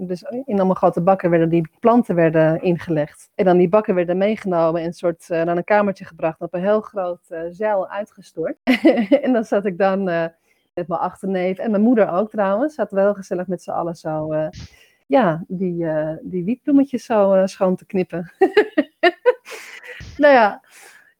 [0.00, 3.30] dus in allemaal grote bakken werden die planten werden ingelegd.
[3.34, 6.40] En dan die bakken werden meegenomen en soort uh, naar een kamertje gebracht.
[6.40, 8.56] op een heel groot uh, zeil uitgestort.
[9.24, 10.04] en dan zat ik dan
[10.74, 12.74] met mijn achterneef en mijn moeder ook trouwens.
[12.74, 14.32] Zaten we heel gezellig met z'n allen zo
[15.14, 18.26] ja, die, uh, die wietbloemetjes zo uh, schoon te knippen.
[20.22, 20.48] nou ja,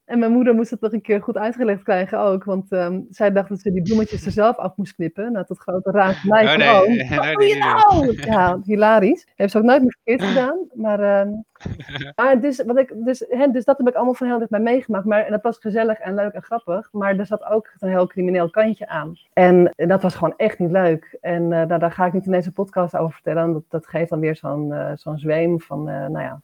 [0.05, 2.45] en mijn moeder moest het nog een keer goed uitgelegd krijgen ook.
[2.45, 5.33] Want um, zij dacht dat ze die bloemetjes er zelf af moest knippen.
[5.33, 6.45] Nou, tot grote van mij.
[6.45, 8.13] Oh, nee, nee, nou?
[8.17, 9.27] Ja, hilarisch.
[9.37, 10.59] Heeft ze ook nooit meer verkeerd gedaan.
[10.75, 11.45] Maar, um,
[12.17, 15.05] maar dus, wat ik, dus, hè, dus dat heb ik allemaal van heel dichtbij meegemaakt.
[15.05, 16.89] Maar, en dat was gezellig en leuk en grappig.
[16.93, 19.19] Maar er zat ook een heel crimineel kantje aan.
[19.33, 21.17] En dat was gewoon echt niet leuk.
[21.21, 23.53] En uh, daar, daar, ga ik niet in deze podcast over vertellen.
[23.53, 26.41] Dat, dat geeft dan weer zo'n uh, zo'n zweem van, uh, nou ja,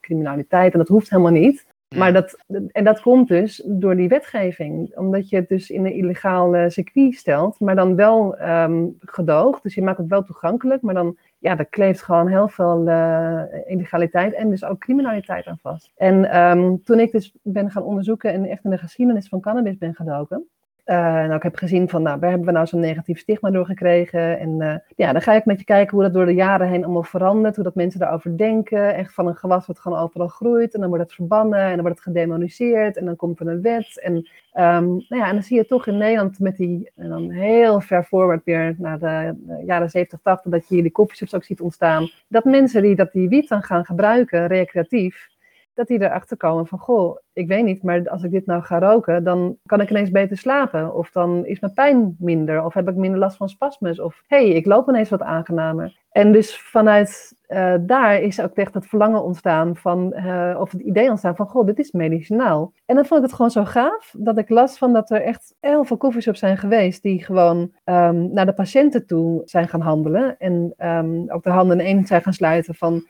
[0.00, 0.72] criminaliteit.
[0.72, 1.66] En dat hoeft helemaal niet.
[1.96, 2.38] Maar dat,
[2.72, 4.96] en dat komt dus door die wetgeving.
[4.96, 9.62] Omdat je het dus in een illegaal circuit stelt, maar dan wel um, gedoogd.
[9.62, 13.42] Dus je maakt het wel toegankelijk, maar dan ja, er kleeft gewoon heel veel uh,
[13.66, 15.92] illegaliteit en dus ook criminaliteit aan vast.
[15.96, 19.78] En um, toen ik dus ben gaan onderzoeken en echt in de geschiedenis van cannabis
[19.78, 20.48] ben gedoken,
[20.94, 24.38] nou, ik heb gezien van, nou, waar hebben we nou zo'n negatief stigma door gekregen?
[24.38, 26.84] En uh, ja, dan ga ik met je kijken hoe dat door de jaren heen
[26.84, 27.54] allemaal verandert.
[27.54, 28.94] Hoe dat mensen daarover denken.
[28.94, 30.74] Echt van een gewas wat gewoon overal groeit.
[30.74, 32.96] En dan wordt het verbannen en dan wordt het gedemoniseerd.
[32.96, 34.00] En dan komt er een wet.
[34.02, 37.30] En, um, nou ja, en dan zie je toch in Nederland met die, en dan
[37.30, 41.34] heel ver voorwaarts weer naar de, de, jaren 70, 80, dat je hier die koffieshops
[41.34, 42.10] ook ziet ontstaan.
[42.28, 45.28] Dat mensen die dat die wiet dan gaan gebruiken, recreatief,
[45.76, 48.78] dat die erachter komen van, goh, ik weet niet, maar als ik dit nou ga
[48.78, 50.94] roken, dan kan ik ineens beter slapen.
[50.94, 54.00] Of dan is mijn pijn minder, of heb ik minder last van spasmus.
[54.00, 56.04] Of, hey, ik loop ineens wat aangenamer.
[56.10, 60.80] En dus vanuit uh, daar is ook echt het verlangen ontstaan van, uh, of het
[60.80, 62.72] idee ontstaan van, goh, dit is medicinaal.
[62.86, 65.54] En dan vond ik het gewoon zo gaaf, dat ik last van dat er echt
[65.60, 70.38] heel veel koffieshops zijn geweest, die gewoon um, naar de patiënten toe zijn gaan handelen.
[70.38, 73.06] En um, ook de handen in één zijn gaan sluiten van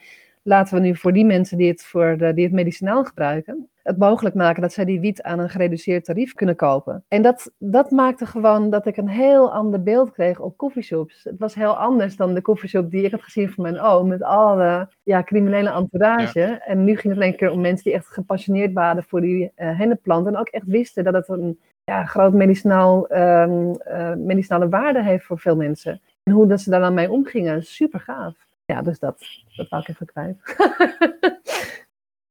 [0.46, 3.98] laten we nu voor die mensen die het, voor de, die het medicinaal gebruiken, het
[3.98, 7.04] mogelijk maken dat zij die wiet aan een gereduceerd tarief kunnen kopen.
[7.08, 11.24] En dat, dat maakte gewoon dat ik een heel ander beeld kreeg op koffieshops.
[11.24, 14.22] Het was heel anders dan de koffieshop die ik had gezien van mijn oom, met
[14.22, 16.42] alle ja, criminele entourage.
[16.66, 19.78] En nu ging het alleen keer om mensen die echt gepassioneerd waren voor die uh,
[19.78, 25.02] hennepplant en ook echt wisten dat het een ja, groot medicinaal, um, uh, medicinale waarde
[25.02, 26.00] heeft voor veel mensen.
[26.22, 29.18] En hoe dat ze daar dan mee omgingen, super gaaf ja, dus dat,
[29.56, 30.36] dat wou ik even kwijt.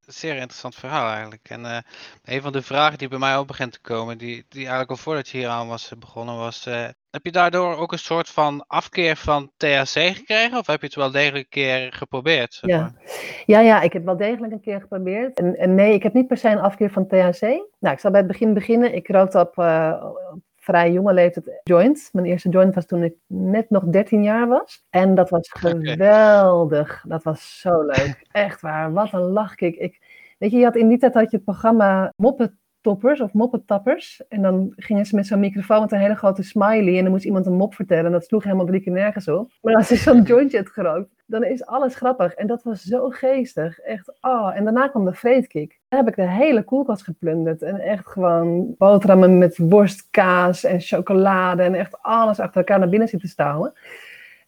[0.06, 1.50] Zeer interessant verhaal eigenlijk.
[1.50, 1.78] En uh,
[2.24, 4.98] een van de vragen die bij mij ook begint te komen, die, die eigenlijk al
[4.98, 8.64] voordat je hier aan was begonnen, was: uh, heb je daardoor ook een soort van
[8.68, 10.58] afkeer van THC gekregen?
[10.58, 12.54] Of heb je het wel degelijk een keer geprobeerd?
[12.54, 12.94] Zeg ja.
[13.46, 15.40] ja, ja, ik heb wel degelijk een keer geprobeerd.
[15.40, 17.42] En, en, nee, ik heb niet per se een afkeer van THC.
[17.80, 18.96] Nou, ik zal bij het begin beginnen.
[18.96, 20.06] Ik rookte op, uh,
[20.66, 22.10] vrij jonge leeftijd joint.
[22.12, 24.86] Mijn eerste joint was toen ik net nog 13 jaar was.
[24.90, 27.04] En dat was geweldig.
[27.08, 28.26] Dat was zo leuk.
[28.32, 28.94] Echt waar.
[28.94, 29.76] Wat een lachkick.
[29.76, 30.02] Ik,
[30.38, 34.22] weet je, je had in die tijd had je het programma Moppen moptoppers of moppetappers.
[34.28, 37.26] En dan gingen ze met zo'n microfoon met een hele grote smiley en dan moest
[37.26, 38.06] iemand een mop vertellen.
[38.06, 39.52] En dat sloeg helemaal drie keer nergens op.
[39.62, 42.34] Maar als je zo'n jointje hebt gerookt, dan is alles grappig.
[42.34, 43.80] En dat was zo geestig.
[43.80, 44.52] Echt, oh.
[44.56, 45.80] En daarna kwam de vreedkick.
[45.96, 47.62] Heb ik de hele koelkast geplunderd.
[47.62, 51.64] En echt gewoon boterhammen met worst, kaas en chocolade.
[51.64, 53.74] En echt alles achter elkaar naar binnen zitten stouwen.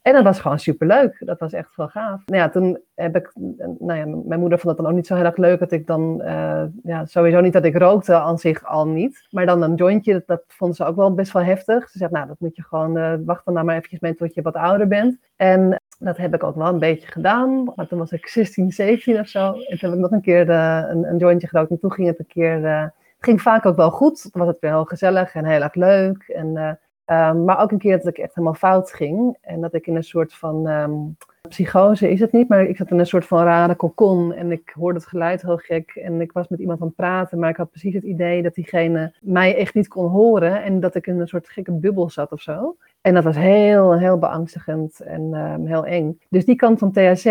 [0.07, 1.17] En dat was gewoon superleuk.
[1.19, 2.21] Dat was echt wel gaaf.
[2.25, 3.31] Nou ja, toen heb ik,
[3.79, 5.87] nou ja, mijn moeder vond het dan ook niet zo heel erg leuk dat ik
[5.87, 9.27] dan, uh, ja, sowieso niet dat ik rookte aan zich al niet.
[9.29, 11.89] Maar dan een jointje, dat, dat vond ze ook wel best wel heftig.
[11.89, 14.41] Ze zegt, nou, dat moet je gewoon, uh, wachten nou maar eventjes mee tot je
[14.41, 15.17] wat ouder bent.
[15.35, 17.71] En dat heb ik ook wel een beetje gedaan.
[17.75, 19.53] Maar toen was ik 16, 17 of zo.
[19.53, 21.71] En toen heb ik nog een keer uh, een, jointje gerookt.
[21.71, 24.21] En toen ging het een keer, het ging vaak ook wel goed.
[24.21, 26.27] Toen was het weer heel gezellig en heel erg leuk.
[26.27, 26.79] En
[27.11, 29.37] Um, maar ook een keer dat ik echt helemaal fout ging.
[29.41, 32.91] En dat ik in een soort van um, psychose is het niet, maar ik zat
[32.91, 34.33] in een soort van rare kokon.
[34.33, 35.91] En ik hoorde het geluid heel gek.
[35.95, 38.55] En ik was met iemand aan het praten, maar ik had precies het idee dat
[38.55, 40.63] diegene mij echt niet kon horen.
[40.63, 42.75] En dat ik in een soort gekke bubbel zat of zo.
[43.01, 46.19] En dat was heel, heel beangstigend en um, heel eng.
[46.29, 47.25] Dus die kant van THC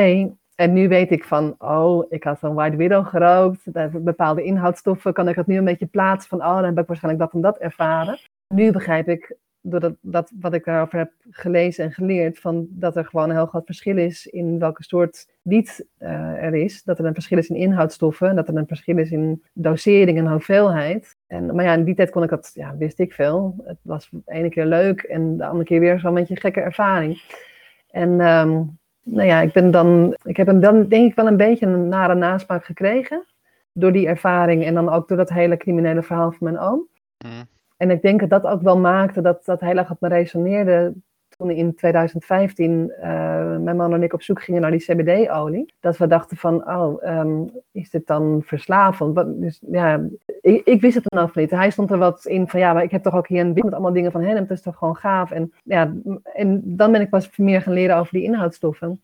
[0.54, 3.62] en nu weet ik van, oh, ik had een White Widow gerookt.
[4.04, 7.24] Bepaalde inhoudstoffen kan ik het nu een beetje plaatsen van, oh, dan heb ik waarschijnlijk
[7.24, 8.18] dat en dat ervaren.
[8.54, 9.36] Nu begrijp ik
[9.70, 13.46] doordat dat, wat ik daarover heb gelezen en geleerd, van dat er gewoon een heel
[13.46, 16.08] groot verschil is in welke soort wiet uh,
[16.42, 16.82] er is.
[16.82, 20.30] Dat er een verschil is in inhoudstoffen, dat er een verschil is in dosering en
[20.30, 21.16] hoeveelheid.
[21.26, 23.54] En, maar ja, in die tijd kon ik dat, ja, wist ik veel.
[23.64, 27.22] Het was de ene keer leuk en de andere keer weer zo'n beetje gekke ervaring.
[27.90, 31.36] En um, nou ja, ik ben dan, ik heb hem dan denk ik wel een
[31.36, 33.24] beetje een nare nasmaak gekregen.
[33.72, 36.88] Door die ervaring en dan ook door dat hele criminele verhaal van mijn oom.
[37.26, 37.55] Mm.
[37.76, 40.94] En ik denk dat dat ook wel maakte dat dat heel erg op me resoneerde
[41.36, 45.74] toen in 2015 uh, eh, mijn man en ik op zoek gingen naar die CBD-olie.
[45.80, 49.40] Dat we dachten van, oh, um, is dit dan verslavend?
[49.40, 50.00] Dus ja,
[50.40, 51.50] ik, wist het dan nog niet.
[51.50, 53.72] Hij stond er wat in van, ja, maar ik heb toch ook hier een met
[53.72, 54.36] allemaal dingen van hem.
[54.36, 55.30] Het is toch gewoon gaaf.
[55.30, 59.00] En, ja, en dan ben ik pas meer gaan leren over die inhoudstoffen.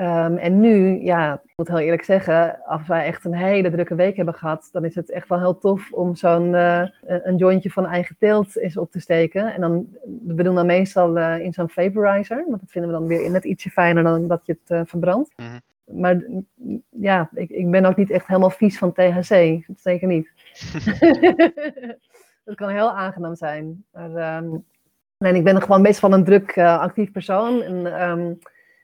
[0.00, 3.94] Um, en nu, ja, ik moet heel eerlijk zeggen, als wij echt een hele drukke
[3.94, 7.70] week hebben gehad, dan is het echt wel heel tof om zo'n uh, een jointje
[7.70, 9.54] van eigen teelt eens op te steken.
[9.54, 9.88] En dan,
[10.26, 13.44] we doen dan meestal uh, in zo'n vaporizer, want dat vinden we dan weer net
[13.44, 15.32] ietsje fijner dan dat je het uh, verbrandt.
[15.36, 16.00] Mm -hmm.
[16.00, 16.22] Maar
[16.90, 20.30] ja, ik, ik ben ook niet echt helemaal vies van THC, zeker niet.
[22.44, 23.84] dat kan heel aangenaam zijn.
[23.92, 24.64] Maar um,
[25.18, 27.62] nee, ik ben gewoon best wel een druk actief persoon.
[27.62, 28.38] En um,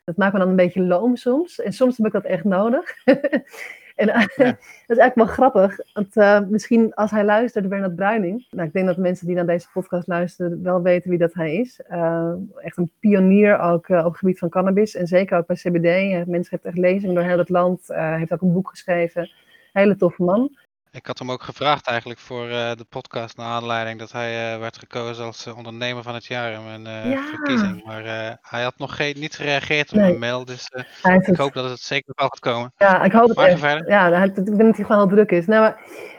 [0.06, 1.60] dat maakt me dan een beetje loom soms.
[1.60, 2.94] En soms heb ik dat echt nodig.
[4.02, 5.78] en uh, dat is eigenlijk wel grappig.
[5.92, 8.46] Want uh, misschien als hij luistert, Bernard Bruining.
[8.50, 11.54] Nou, ik denk dat mensen die naar deze podcast luisteren wel weten wie dat hij
[11.54, 11.80] is.
[11.90, 14.94] Uh, echt een pionier ook op het gebied van cannabis.
[14.94, 16.26] En zeker ook bij CBD.
[16.26, 17.80] mensen heeft echt lezingen door heel het land.
[17.86, 19.30] heeft ook een boek geschreven.
[19.72, 20.56] Hele toffe man.
[20.96, 24.60] Ik had hem ook gevraagd eigenlijk voor uh, de podcast naar aanleiding dat hij uh,
[24.60, 27.22] werd gekozen als uh, ondernemer van het jaar in mijn ja.
[27.22, 27.84] verkiezing.
[27.84, 28.02] Maar
[28.42, 30.06] hij had nog geen, niet gereageerd op nee.
[30.06, 30.68] mijn mail, dus
[31.02, 31.36] ik het...
[31.36, 32.72] hoop dat het zeker wel gaat komen.
[32.76, 33.60] Ja, ik hoop het echt.
[33.86, 35.46] Ja, ik denk dat hij gewoon heel druk is.
[35.46, 35.72] Nou,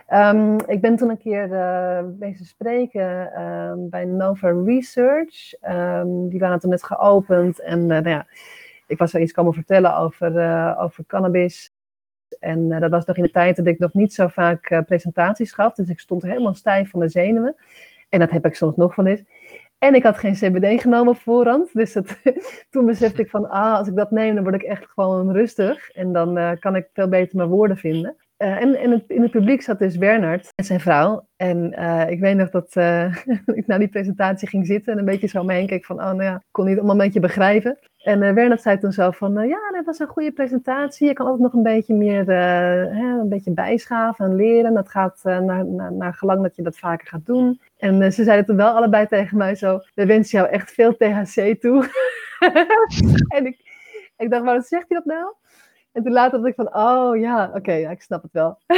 [0.08, 1.50] maar, um, ik ben toen een keer
[2.20, 5.54] bezig spreken um, bij Nova Research.
[5.70, 8.26] Um, die waren toen net geopend en nou ja,
[8.88, 11.72] ik was er iets komen vertellen over, over cannabis.
[12.40, 14.80] En uh, dat was nog in de tijd dat ik nog niet zo vaak uh,
[14.82, 15.74] presentaties gaf.
[15.74, 17.56] Dus ik stond helemaal stijf van de zenuwen.
[18.10, 19.24] En dat heb ik soms nog wel eens.
[19.78, 21.70] En ik had geen CBD genomen voorhand.
[21.74, 21.98] Dus
[22.70, 25.90] toen besefte ik van, ah, als ik dat neem, dan word ik echt gewoon rustig.
[25.90, 28.16] En dan uh, kan ik veel beter mijn woorden vinden.
[28.38, 31.28] Uh, en, het, in het publiek zat dus Bernard en zijn vrouw.
[31.36, 33.16] En uh, ik weet nog dat uh,
[33.60, 36.24] ik na die presentatie ging zitten en een beetje zo omheen keek van, oh nou
[36.24, 37.80] ja, ik kon niet allemaal een beetje begrijpen.
[38.04, 41.08] En Bernard zei toen zo van, ja, dat was een goede presentatie.
[41.08, 44.74] Je kan ook nog een beetje meer, hè, een beetje bijschaven en leren.
[44.74, 47.62] Dat gaat naar, naar, naar gelang dat je dat vaker gaat doen.
[47.78, 51.62] En ze zeiden toen wel allebei tegen mij zo, we wensen jou echt veel THC
[51.62, 51.90] toe.
[53.38, 53.58] en ik,
[54.18, 55.34] ik dacht, waarom zegt hij dat nou?
[55.98, 58.60] En toen later dacht ik van, oh ja, oké, okay, ja, ik snap het wel.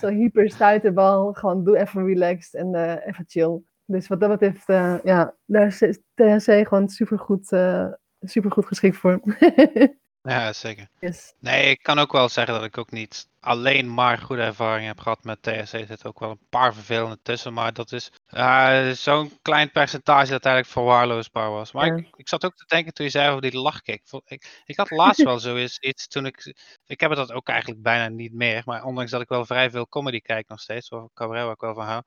[0.00, 3.62] Zo hyper stuiterbal, gewoon doe even relaxed en uh, even chill.
[3.84, 7.86] Dus wat dat betreft, uh, ja, daar is THC gewoon supergoed, uh,
[8.20, 9.20] supergoed geschikt voor.
[10.28, 10.88] Ja, zeker.
[11.00, 11.34] Yes.
[11.38, 15.00] Nee, ik kan ook wel zeggen dat ik ook niet alleen maar goede ervaringen heb
[15.00, 15.72] gehad met THC.
[15.72, 20.30] Er zitten ook wel een paar vervelende tussen, maar dat is uh, zo'n klein percentage
[20.30, 21.72] dat eigenlijk verwaarloosbaar was.
[21.72, 21.94] Maar ja.
[21.94, 24.02] ik, ik, zat ook te denken toen je zei over die lachkick.
[24.24, 26.54] Ik, ik had laatst wel zoiets iets toen ik...
[26.86, 29.88] Ik heb dat ook eigenlijk bijna niet meer, maar ondanks dat ik wel vrij veel
[29.88, 32.02] comedy kijk nog steeds, of cabaret waar ik wel van hou.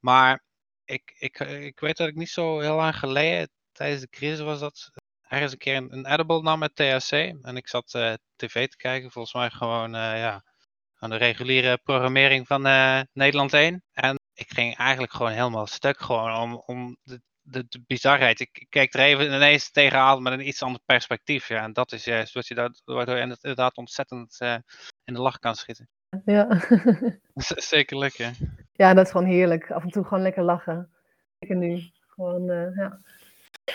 [0.00, 0.42] Maar
[0.84, 4.60] ik, ik, ik weet dat ik niet zo heel lang geleden, tijdens de crisis was
[4.60, 4.90] dat,
[5.34, 7.12] ergens een keer een, een edible nam met THC.
[7.42, 10.42] En ik zat uh, tv te kijken, volgens mij gewoon, uh, ja,
[10.98, 13.82] aan de reguliere programmering van uh, Nederland 1.
[13.92, 18.40] En ik ging eigenlijk gewoon helemaal stuk gewoon om, om de, de, de bizarheid.
[18.40, 21.48] Ik, keek er even ineens tegenaan met een iets ander perspectief.
[21.48, 21.62] Ja.
[21.62, 24.56] En dat is juist wat je dat, waardoor je inderdaad ontzettend uh,
[25.04, 25.88] in de lach kan schieten.
[26.24, 26.60] Ja.
[27.72, 28.32] Zeker lekker.
[28.72, 29.70] Ja, dat is gewoon heerlijk.
[29.70, 30.90] Af en toe gewoon lekker lachen.
[31.38, 31.82] Zeker nu.
[32.06, 33.00] Gewoon, uh, ja.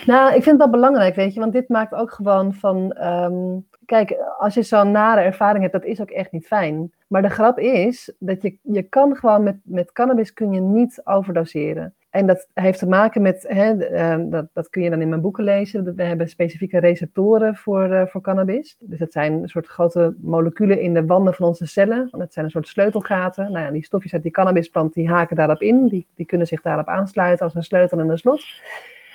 [0.06, 3.06] Nou, ik vind wel belangrijk, weet je, want dit maakt ook gewoon van.
[3.06, 6.92] Um, kijk, als je zo'n nare ervaring hebt, dat is ook echt niet fijn.
[7.08, 11.02] Maar de grap is dat je, je kan gewoon met, met cannabis kun je niet
[11.04, 11.94] overdoseren.
[12.10, 15.22] En dat heeft te maken met, hè, uh, dat, dat kun je dan in mijn
[15.22, 15.96] boeken lezen.
[15.96, 18.76] We hebben specifieke receptoren voor, uh, voor cannabis.
[18.80, 22.08] Dus dat zijn een soort grote moleculen in de wanden van onze cellen.
[22.12, 23.52] Dat zijn een soort sleutelgaten.
[23.52, 25.88] Nou ja, die stofjes uit die cannabisplant die haken daarop in.
[25.88, 28.44] Die, die kunnen zich daarop aansluiten als een sleutel en een slot.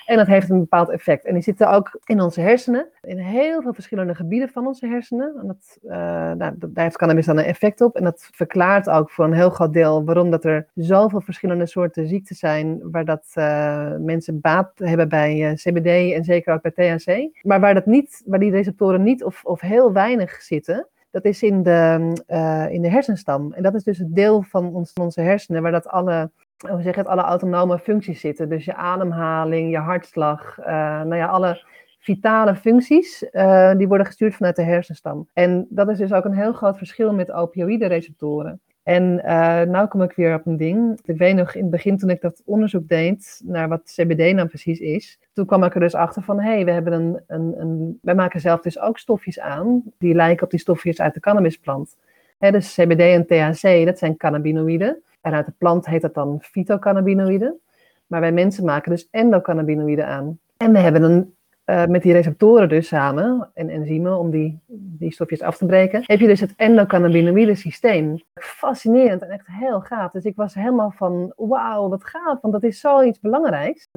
[0.07, 1.25] En dat heeft een bepaald effect.
[1.25, 5.35] En die zitten ook in onze hersenen, in heel veel verschillende gebieden van onze hersenen.
[5.40, 5.93] En dat, uh,
[6.33, 7.97] nou, daar heeft cannabis dan een effect op.
[7.97, 12.07] En dat verklaart ook voor een heel groot deel waarom dat er zoveel verschillende soorten
[12.07, 16.97] ziekten zijn, waar dat uh, mensen baat hebben bij uh, CBD en zeker ook bij
[16.97, 17.40] THC.
[17.43, 21.43] Maar waar, dat niet, waar die receptoren niet of, of heel weinig zitten, dat is
[21.43, 22.12] in de,
[22.71, 23.53] in de hersenstam.
[23.53, 26.31] En dat is dus het deel van ons, onze hersenen waar dat alle
[26.68, 28.48] hoe zeg het, alle autonome functies zitten.
[28.48, 30.66] Dus je ademhaling, je hartslag, uh,
[31.03, 31.64] nou ja, alle
[31.98, 35.29] vitale functies, uh, die worden gestuurd vanuit de hersenstam.
[35.33, 38.61] En dat is dus ook een heel groot verschil met opioïde-receptoren.
[38.83, 40.98] En uh, nou kom ik weer op een ding.
[41.05, 44.48] Ik weet nog in het begin toen ik dat onderzoek deed naar wat CBD nou
[44.48, 45.18] precies is.
[45.33, 48.14] Toen kwam ik er dus achter van, hé, hey, we hebben een, een, een, wij
[48.14, 49.83] maken zelf dus ook stofjes aan.
[49.98, 51.96] Die lijken op die stofjes uit de cannabisplant.
[52.38, 55.03] Dus CBD en THC, dat zijn cannabinoïden.
[55.24, 57.60] En uit de plant heet dat dan fytocannabinoïden.
[58.06, 60.38] Maar wij mensen maken dus endocannabinoïden aan.
[60.56, 61.34] En we hebben een,
[61.66, 66.02] uh, met die receptoren dus samen, en enzymen om die, die stofjes af te breken,
[66.06, 68.22] heb je dus het endocannabinoïde systeem.
[68.34, 70.10] Fascinerend en echt heel gaaf.
[70.10, 73.88] Dus ik was helemaal van, wauw, wat gaaf, want dat is zoiets belangrijks.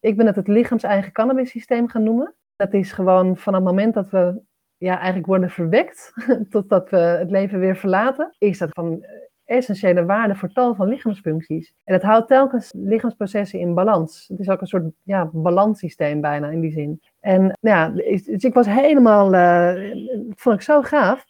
[0.00, 2.34] Ik ben het het lichaams-eigen cannabis systeem gaan noemen.
[2.56, 4.40] Dat is gewoon van het moment dat we
[4.76, 6.12] ja, eigenlijk worden verwekt,
[6.50, 9.04] totdat we het leven weer verlaten, is dat van
[9.46, 11.74] essentiële waarde voor tal van lichaamsfuncties.
[11.84, 14.24] En het houdt telkens lichaamsprocessen in balans.
[14.28, 17.00] Het is ook een soort ja, balanssysteem bijna in die zin.
[17.20, 17.88] En nou ja,
[18.22, 19.94] dus ik was helemaal, uh,
[20.34, 21.24] vond ik zo gaaf.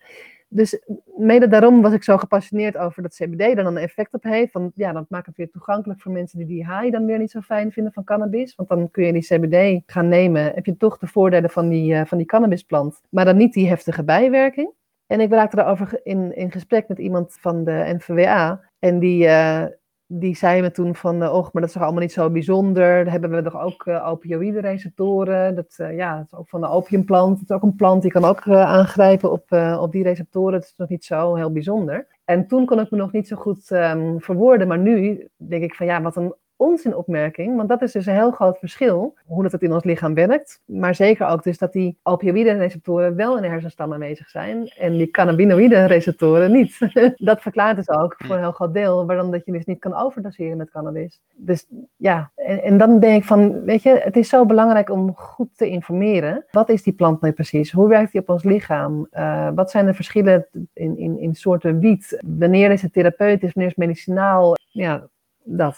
[0.49, 0.81] Dus
[1.17, 4.53] mede daarom was ik zo gepassioneerd over dat CBD dan een effect op heeft.
[4.53, 7.31] Van, ja, dat maakt het weer toegankelijk voor mensen die die high dan weer niet
[7.31, 8.55] zo fijn vinden van cannabis.
[8.55, 10.53] Want dan kun je die CBD gaan nemen.
[10.55, 13.01] Heb je toch de voordelen van die, uh, van die cannabisplant.
[13.09, 14.71] Maar dan niet die heftige bijwerking.
[15.07, 18.61] En ik raakte erover in, in gesprek met iemand van de NVWA.
[18.79, 19.65] En die, uh,
[20.07, 23.05] die zei me toen van, och, maar dat is toch allemaal niet zo bijzonder.
[23.05, 25.55] Daar hebben we toch ook uh, opioïde-receptoren.
[25.55, 27.41] Dat, ja, dat is ook van de opiumplant.
[27.41, 30.53] Het is ook een plant die kan ook aangrijpen op, op die receptoren.
[30.53, 32.07] Dat is nog niet zo heel bijzonder.
[32.25, 34.69] En toen kon ik me nog niet zo goed um, verwoorden.
[34.69, 38.31] Maar nu denk ik van, ja, wat een onzinopmerking, want dat is dus een heel
[38.31, 40.61] groot verschil, hoe dat het in ons lichaam werkt.
[40.65, 45.11] Maar zeker ook dus dat die opioïde-receptoren wel in de hersenstam aanwezig zijn en die
[45.11, 46.79] cannabinoïde-receptoren niet.
[47.17, 49.95] dat verklaart dus ook voor een heel groot deel waarom dat je dus niet kan
[49.95, 51.21] overdoseren met cannabis.
[51.35, 51.67] Dus
[51.97, 55.57] ja, en, en dan denk ik van, weet je, het is zo belangrijk om goed
[55.57, 56.45] te informeren.
[56.51, 57.73] Wat is die plant nou precies?
[57.73, 59.09] Hoe werkt die op ons lichaam?
[59.13, 62.23] Uh, wat zijn de verschillen in, in, in soorten wiet?
[62.27, 64.55] Wanneer is het therapeutisch, wanneer is het medicinaal?
[64.71, 65.09] Ja,
[65.45, 65.77] dat.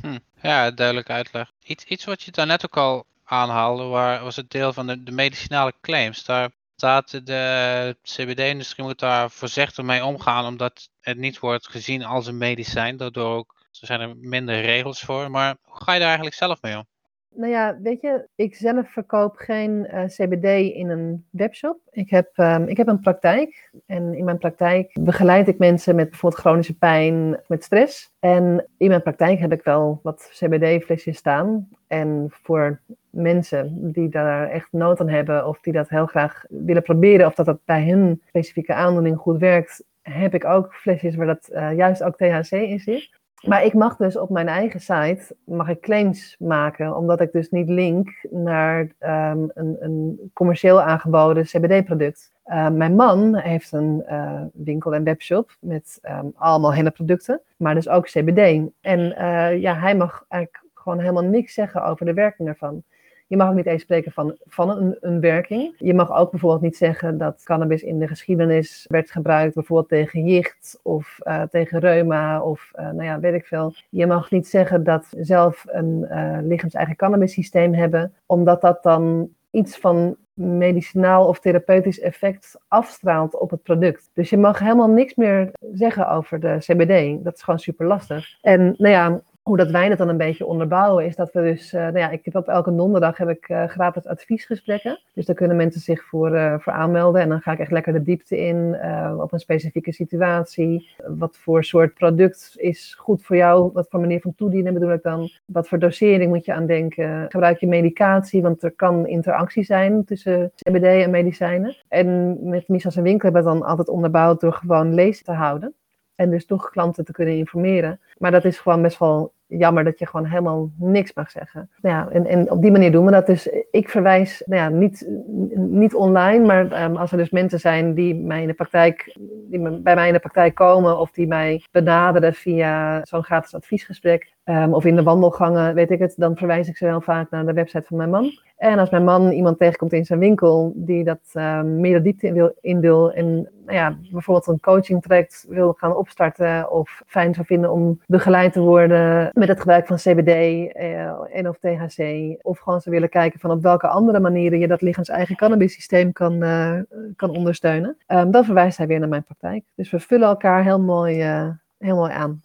[0.00, 0.18] Hm.
[0.42, 1.52] Ja, duidelijk uitleg.
[1.62, 5.12] Iets, iets wat je daarnet ook al aanhaalde, waar, was het deel van de, de
[5.12, 6.24] medicinale claims.
[6.24, 12.26] Daar staat de CBD-industrie moet daar voorzichtig mee omgaan, omdat het niet wordt gezien als
[12.26, 12.96] een medicijn.
[12.96, 15.30] Daardoor ook, er zijn er minder regels voor.
[15.30, 16.86] Maar hoe ga je daar eigenlijk zelf mee om?
[17.34, 21.78] Nou ja, weet je, ik zelf verkoop geen uh, CBD in een webshop.
[21.90, 26.10] Ik heb, um, ik heb een praktijk en in mijn praktijk begeleid ik mensen met
[26.10, 28.12] bijvoorbeeld chronische pijn, met stress.
[28.18, 31.68] En in mijn praktijk heb ik wel wat CBD-flesjes staan.
[31.86, 36.82] En voor mensen die daar echt nood aan hebben of die dat heel graag willen
[36.82, 41.26] proberen of dat dat bij hun specifieke aandoening goed werkt, heb ik ook flesjes waar
[41.26, 43.10] dat uh, juist ook THC in zit.
[43.46, 47.50] Maar ik mag dus op mijn eigen site mag ik claims maken, omdat ik dus
[47.50, 52.32] niet link naar um, een, een, commercieel aangeboden CBD-product.
[52.46, 57.74] Uh, mijn man heeft een uh, winkel en webshop met um, allemaal hele producten, maar
[57.74, 58.70] dus ook CBD.
[58.80, 62.82] En uh, ja, hij mag eigenlijk gewoon helemaal niks zeggen over de werking ervan.
[63.28, 65.74] Je mag ook niet eens spreken van, van een, een werking.
[65.78, 70.24] Je mag ook bijvoorbeeld niet zeggen dat cannabis in de geschiedenis werd gebruikt, bijvoorbeeld tegen
[70.24, 73.74] jicht of uh, tegen reuma of uh, nou ja, weet ik veel.
[73.90, 79.28] Je mag niet zeggen dat zelf een uh, lichaams-eigen cannabis systeem hebben, omdat dat dan
[79.50, 84.10] iets van medicinaal of therapeutisch effect afstraalt op het product.
[84.12, 87.24] Dus je mag helemaal niks meer zeggen over de CBD.
[87.24, 88.38] Dat is gewoon super lastig.
[88.40, 91.72] En nou ja, hoe dat wij dat dan een beetje onderbouwen, is dat we dus,
[91.72, 95.00] uh, nou ja, ik heb op elke donderdag heb ik uh, gratis adviesgesprekken.
[95.14, 97.20] Dus daar kunnen mensen zich voor, uh, voor aanmelden.
[97.20, 98.76] En dan ga ik echt lekker de diepte in
[99.20, 100.90] op een specifieke situatie.
[101.06, 103.70] Wat voor soort product is goed voor jou?
[103.72, 105.30] Wat voor manier van toedienen bedoel ik dan?
[105.44, 107.26] Wat voor dosering moet je aan denken?
[107.28, 108.42] Gebruik je medicatie?
[108.42, 111.76] Want er kan interactie zijn tussen CBD en medicijnen.
[111.88, 115.32] En met Misas en Winkel hebben we het dan altijd onderbouwd door gewoon lezen te
[115.32, 115.74] houden.
[116.14, 118.00] En dus toch klanten te kunnen informeren.
[118.18, 121.70] Maar dat is gewoon best wel jammer dat je gewoon helemaal niks mag zeggen.
[121.80, 123.26] Nou ja, en, en op die manier doen we dat.
[123.26, 125.08] Dus ik verwijs, nou ja, niet,
[125.54, 129.16] niet online, maar um, als er dus mensen zijn die, mij in de praktijk,
[129.50, 134.32] die bij mij in de praktijk komen of die mij benaderen via zo'n gratis adviesgesprek
[134.44, 137.46] um, of in de wandelgangen, weet ik het, dan verwijs ik ze wel vaak naar
[137.46, 138.30] de website van mijn man.
[138.56, 142.54] En als mijn man iemand tegenkomt in zijn winkel die dat uh, meer de diepte
[142.60, 147.34] in wil, in en nou ja, bijvoorbeeld een coaching traject wil gaan opstarten of fijn
[147.34, 152.00] zou vinden om begeleid te worden met het gebruik van CBD uh, en of THC.
[152.42, 156.12] Of gewoon ze willen kijken van op welke andere manieren je dat lichaams-eigen cannabis systeem
[156.12, 156.80] kan, uh,
[157.16, 157.96] kan ondersteunen.
[158.06, 159.64] Um, dan verwijst hij weer naar mijn praktijk.
[159.74, 162.42] Dus we vullen elkaar heel mooi, uh, heel mooi aan.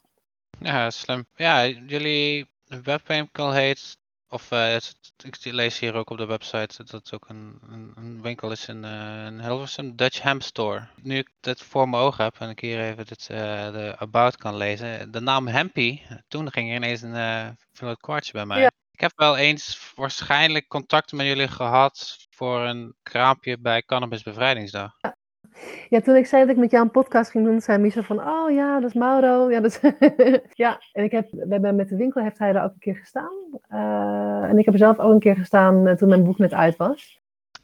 [0.60, 1.26] Ja, slim.
[1.36, 2.50] Ja, jullie
[2.84, 3.98] webwinkel heet
[4.34, 4.76] of uh,
[5.24, 8.68] ik lees hier ook op de website dat het ook een, een, een winkel is
[8.68, 10.88] in, uh, in Hilversum, Dutch Ham Store.
[11.02, 13.38] Nu ik dit voor mijn ogen heb en ik hier even dit, uh,
[13.72, 18.46] de About kan lezen, de naam Hempy, toen ging er ineens een uh, kwartje bij
[18.46, 18.60] mij.
[18.60, 18.72] Ja.
[18.92, 24.98] Ik heb wel eens waarschijnlijk contact met jullie gehad voor een kraampje bij Cannabis Bevrijdingsdag.
[25.02, 25.16] Ja.
[25.90, 28.28] Ja, toen ik zei dat ik met jou een podcast ging doen, zei Michel van,
[28.28, 29.52] oh ja, dat is Mauro.
[29.52, 29.80] Ja, dat
[30.64, 32.96] ja en ik heb, we hebben met de winkel heeft hij er ook een keer
[32.96, 33.34] gestaan.
[33.70, 36.54] Uh, en ik heb er zelf ook een keer gestaan uh, toen mijn boek net
[36.54, 37.20] uit was.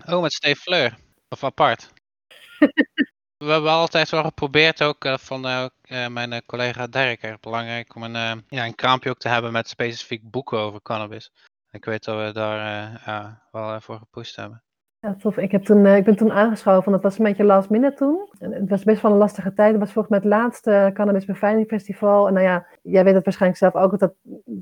[0.05, 0.97] Oh, met Steve Fleur.
[1.29, 1.93] Of apart.
[3.37, 5.41] we hebben altijd wel geprobeerd ook uh, van
[6.09, 10.29] mijn collega Dirk erg belangrijk om een, ja, een kraampje ook te hebben met specifiek
[10.31, 11.31] boeken over cannabis.
[11.71, 14.63] Ik weet dat we daar wel voor gepusht hebben.
[15.01, 15.37] Ja, tof.
[15.37, 18.29] Ik, heb toen, uh, ik ben toen aangeschoven, dat was een beetje last minute toen.
[18.39, 19.71] En het was best wel een lastige tijd.
[19.71, 22.27] Het was volgens mij het laatste Cannabis Beveiliging Festival.
[22.27, 24.13] En nou ja, jij weet het waarschijnlijk zelf ook, dat,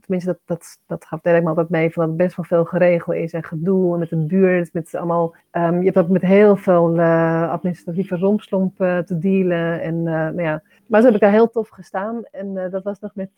[0.01, 3.15] tenminste dat, dat, dat gaf me altijd mee, van dat het best wel veel geregeld
[3.15, 6.55] is en gedoe en met de buurt, met allemaal, um, je hebt ook met heel
[6.55, 9.81] veel uh, administratieve rompslomp uh, te dealen.
[9.81, 12.23] En nou ja, maar zo heb ik daar heel tof gestaan.
[12.31, 13.29] En dat was nog met,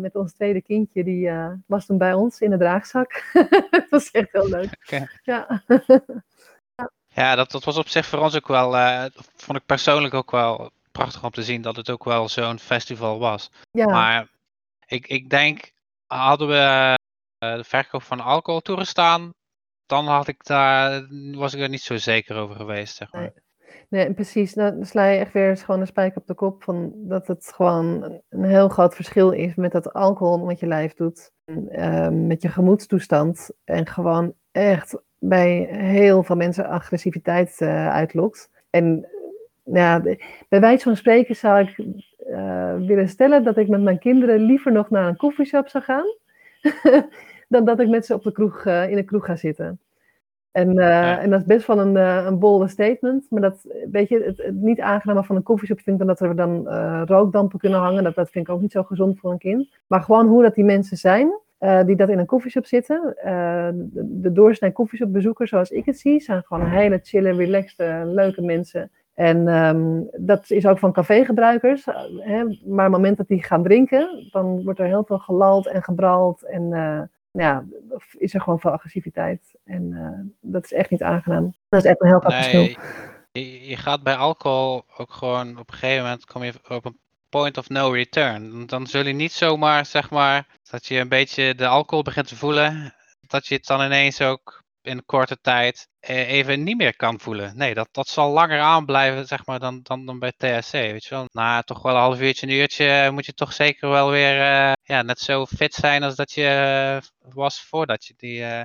[0.00, 1.30] met ons tweede kindje, die
[1.66, 3.22] was toen bij ons in de draagzak.
[3.70, 4.76] Het was echt heel leuk.
[4.86, 5.08] Okay.
[5.22, 5.62] Ja.
[7.18, 9.04] Ja, dat, dat was op zich voor ons ook wel, uh,
[9.34, 13.18] vond ik persoonlijk ook wel prachtig om te zien dat het ook wel zo'n festival
[13.18, 13.50] was.
[13.70, 13.86] Ja.
[13.86, 14.28] Maar
[14.86, 15.72] ik, ik denk,
[16.06, 16.54] hadden we
[17.44, 19.30] uh, de verkoop van alcohol toegestaan,
[19.86, 23.20] dan had ik daar, was ik er niet zo zeker over geweest, zeg maar.
[23.22, 23.32] Nee.
[23.88, 24.54] Nee, precies.
[24.54, 27.52] Nou, dan sla je echt weer gewoon een spijker op de kop van dat het
[27.54, 32.42] gewoon een heel groot verschil is met dat alcohol wat je lijf doet, uh, met
[32.42, 38.50] je gemoedstoestand en gewoon echt bij heel veel mensen agressiviteit uh, uitlokt.
[38.70, 39.06] En
[39.64, 40.00] ja,
[40.48, 41.78] bij wijze van spreken zou ik
[42.28, 46.06] uh, willen stellen dat ik met mijn kinderen liever nog naar een koffieshop zou gaan,
[47.48, 49.80] dan dat ik met ze op de kroeg, uh, in de kroeg ga zitten.
[50.50, 51.20] En, ja.
[51.20, 54.54] en dat is best wel een, een bolde statement, maar dat, weet je, het, het
[54.54, 56.68] niet aangename van een koffieshop vind ik dan dat er dan
[57.04, 58.04] rookdampen kunnen hangen.
[58.04, 59.68] Dat, dat vind ik ook niet zo gezond voor een kind.
[59.86, 63.14] Maar gewoon hoe dat die mensen zijn, uh, die dat in een koffieshop zitten.
[63.16, 68.42] Uh, de, de doorsnee koffieshopbezoekers, zoals ik het zie, zijn gewoon hele chille, relaxed, leuke
[68.42, 68.90] mensen.
[69.14, 71.86] En um, dat is ook van cafégebruikers.
[71.86, 75.18] Uh, hè, maar op het moment dat die gaan drinken, dan wordt er heel veel
[75.18, 76.42] gelald en gebrald.
[76.42, 76.68] En
[77.30, 77.64] ja,
[78.18, 79.56] is er gewoon veel agressiviteit.
[79.64, 81.54] En dat is echt niet aangenaam.
[81.68, 82.76] Dat is echt een heel groot verschil.
[83.32, 86.98] Je, je gaat bij alcohol ook gewoon op een gegeven moment kom je op een
[87.28, 88.66] point of no return.
[88.66, 92.36] Dan zul je niet zomaar, zeg maar, dat je een beetje de alcohol begint te
[92.36, 92.94] voelen,
[93.26, 97.56] dat je het dan ineens ook in korte tijd eh, even niet meer kan voelen.
[97.56, 101.14] Nee, dat, dat zal langer aanblijven, zeg maar, dan, dan, dan bij THC, weet je
[101.14, 101.24] wel.
[101.32, 104.72] Na toch wel een half uurtje, een uurtje, moet je toch zeker wel weer uh,
[104.82, 108.60] ja, net zo fit zijn als dat je was voordat je die uh,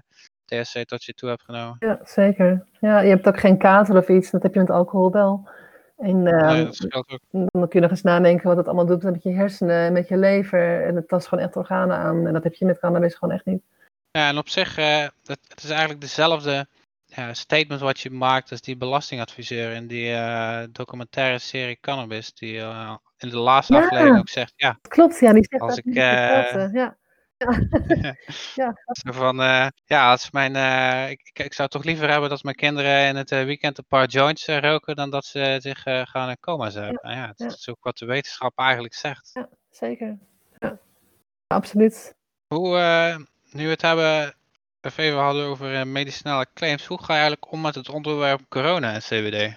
[0.45, 1.75] THC tot je toe hebt genomen.
[1.79, 2.67] Ja, zeker.
[2.79, 5.49] Ja, je hebt ook geen kater of iets, dat heb je met alcohol wel.
[6.03, 6.69] En uh, nee,
[7.29, 10.17] dan kun je nog eens nadenken wat het allemaal doet met je hersenen, met je
[10.17, 10.85] lever.
[10.85, 12.27] En het tast gewoon echt organen aan.
[12.27, 13.61] En dat heb je met cannabis gewoon echt niet.
[14.11, 16.67] Ja, en op zich, uh, het, het, is eigenlijk dezelfde
[17.31, 22.33] statement wat je maakt als die belastingadviseur in die uh, documentaire serie Cannabis.
[22.33, 22.57] Die
[23.17, 24.79] in de laatste ja, aflevering ook zegt, ja.
[24.81, 26.97] Klopt, ja, die zegt als ik, ja.
[28.55, 28.77] ja.
[29.19, 33.07] Van, eh, ja, als mijn, eh, ik, ik, zou toch liever hebben dat mijn kinderen
[33.07, 36.69] in het eh, weekend een paar joints roken dan dat ze zich gaan in coma
[36.69, 36.99] zetten.
[37.01, 37.45] Ja, ja, het ja.
[37.45, 39.29] is ook wat de wetenschap eigenlijk zegt.
[39.33, 40.17] Ja, zeker.
[40.59, 40.79] Ja.
[41.47, 42.15] Absoluut.
[42.47, 42.77] Hoe,
[43.51, 44.35] nu we het hebben,
[44.81, 48.99] even hadden over medicinale claims, hoe ga je eigenlijk om met het onderwerp corona en
[48.99, 49.55] CBD?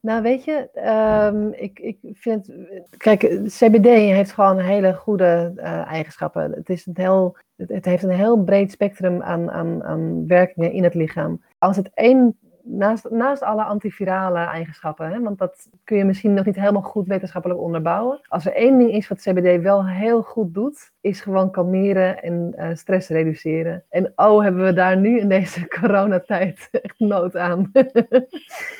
[0.00, 2.50] Nou, weet je, ehm, ik, ik vind.
[2.96, 6.52] Kijk, CBD heeft gewoon hele goede eh, eigenschappen.
[6.52, 10.84] Het, is een heel, het heeft een heel breed spectrum aan, aan, aan werkingen in
[10.84, 11.42] het lichaam.
[11.58, 12.38] Als het één.
[12.62, 17.06] Naast, naast alle antivirale eigenschappen, hè, want dat kun je misschien nog niet helemaal goed
[17.06, 18.20] wetenschappelijk onderbouwen.
[18.28, 22.52] Als er één ding is wat CBD wel heel goed doet, is gewoon kalmeren en
[22.56, 23.84] eh, stress reduceren.
[23.88, 27.70] En oh, hebben we daar nu in deze coronatijd echt nood aan.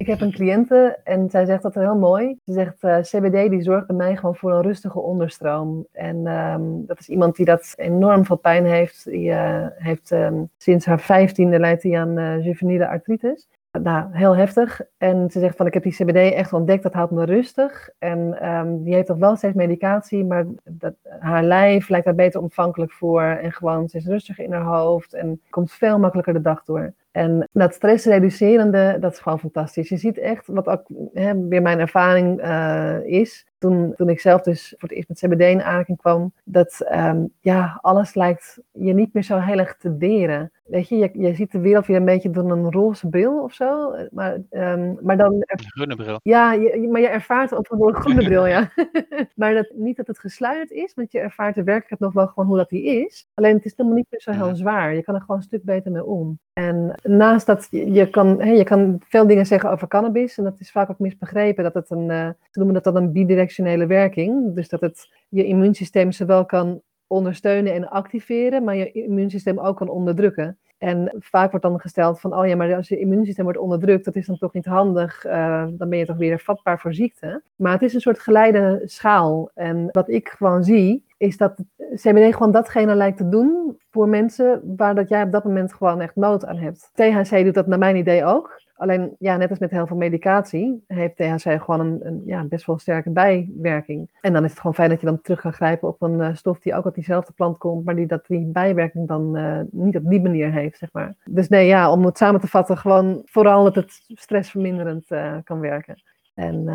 [0.00, 2.38] Ik heb een cliënte en zij zegt dat heel mooi.
[2.44, 5.86] Ze zegt, eh, CBD die zorgt bij mij gewoon voor een rustige onderstroom.
[5.92, 9.04] En ehm, dat is iemand die dat enorm veel pijn heeft.
[9.04, 13.48] Die eh, heeft ehm, sinds haar vijftiende leidt hij aan eh, juveniele artritis.
[13.82, 14.80] Nou, heel heftig.
[14.98, 17.90] En ze zegt van, ik heb die CBD echt ontdekt, dat houdt me rustig.
[17.98, 22.40] En ehm, die heeft toch wel steeds medicatie, maar dat, haar lijf lijkt daar beter
[22.40, 23.22] ontvankelijk voor.
[23.22, 26.92] En gewoon, ze is rustiger in haar hoofd en komt veel makkelijker de dag door.
[27.10, 29.88] En dat stressreducerende, dat is gewoon fantastisch.
[29.88, 30.82] Je ziet echt, wat ook
[31.12, 35.18] hè, weer mijn ervaring uh, is, toen, toen ik zelf dus voor het eerst met
[35.18, 39.76] CBD in aanraking kwam, dat um, ja, alles lijkt je niet meer zo heel erg
[39.76, 40.52] te deren.
[40.64, 43.52] Weet je, je, je ziet de wereld weer een beetje door een roze bril of
[43.52, 43.94] zo.
[44.10, 45.32] Maar, um, maar dan...
[45.32, 46.20] Een groene bril.
[46.22, 48.70] Ja, je, maar je ervaart het door een groene bril, ja.
[49.34, 52.48] maar dat, niet dat het gesluierd is, want je ervaart de werkelijkheid nog wel gewoon
[52.48, 53.28] hoe dat die is.
[53.34, 54.94] Alleen het is helemaal niet meer zo heel zwaar.
[54.94, 56.38] Je kan er gewoon een stuk beter mee om.
[56.60, 60.38] En naast dat, je kan, je kan veel dingen zeggen over cannabis.
[60.38, 61.64] En dat is vaak ook misbegrepen.
[61.64, 64.54] Dat het een, uh, ze noemen dat dan een bidirectionele werking.
[64.54, 69.88] Dus dat het je immuunsysteem zowel kan ondersteunen en activeren, maar je immuunsysteem ook kan
[69.88, 70.58] onderdrukken.
[70.78, 74.16] En vaak wordt dan gesteld van, oh ja, maar als je immuunsysteem wordt onderdrukt, dat
[74.16, 77.42] is dan toch niet handig, uh, dan ben je toch weer vatbaar voor ziekte.
[77.56, 79.50] Maar het is een soort geleide schaal.
[79.54, 81.64] En wat ik gewoon zie, is dat
[81.94, 86.00] CBD gewoon datgene lijkt te doen voor mensen waar dat jij op dat moment gewoon
[86.00, 86.90] echt nood aan hebt.
[86.94, 88.62] THC doet dat naar mijn idee ook.
[88.74, 92.66] Alleen, ja, net als met heel veel medicatie, heeft THC gewoon een, een ja, best
[92.66, 94.10] wel sterke bijwerking.
[94.20, 96.34] En dan is het gewoon fijn dat je dan terug kan grijpen op een uh,
[96.34, 99.96] stof die ook uit diezelfde plant komt, maar die dat die bijwerking dan uh, niet
[99.96, 101.14] op die manier heeft, zeg maar.
[101.24, 105.60] Dus nee, ja, om het samen te vatten, gewoon vooral dat het stressverminderend uh, kan
[105.60, 106.02] werken.
[106.34, 106.68] En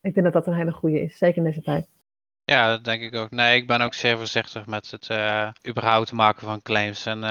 [0.00, 1.88] ik denk dat dat een hele goede is, zeker in deze tijd.
[2.44, 3.30] Ja, dat denk ik ook.
[3.30, 5.10] Nee, ik ben ook zeer voorzichtig met het
[5.68, 7.06] überhaupt maken van claims.
[7.06, 7.22] En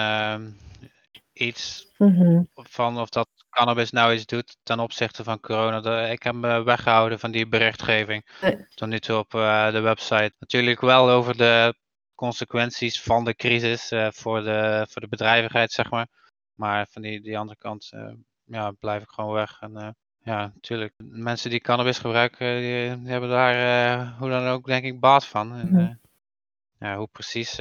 [1.34, 2.50] iets mm -hmm.
[2.54, 6.08] van of dat cannabis nou iets doet ten opzichte van corona.
[6.08, 8.66] Ik heb me weggehouden van die berichtgeving nee.
[8.76, 10.34] tot nu toe op uh, de website.
[10.40, 11.76] Natuurlijk wel over de
[12.16, 16.08] consequenties van de crisis uh, voor, de, voor de bedrijvigheid, zeg maar.
[16.54, 17.92] Maar van die, die andere kant
[18.44, 19.58] ja, blijf ik gewoon weg.
[19.62, 20.94] En ja, natuurlijk.
[20.98, 25.56] Mensen die cannabis gebruiken, die, die hebben daar hoe dan ook denk ik baat van.
[25.56, 26.00] En,
[26.80, 27.56] ja, hoe precies,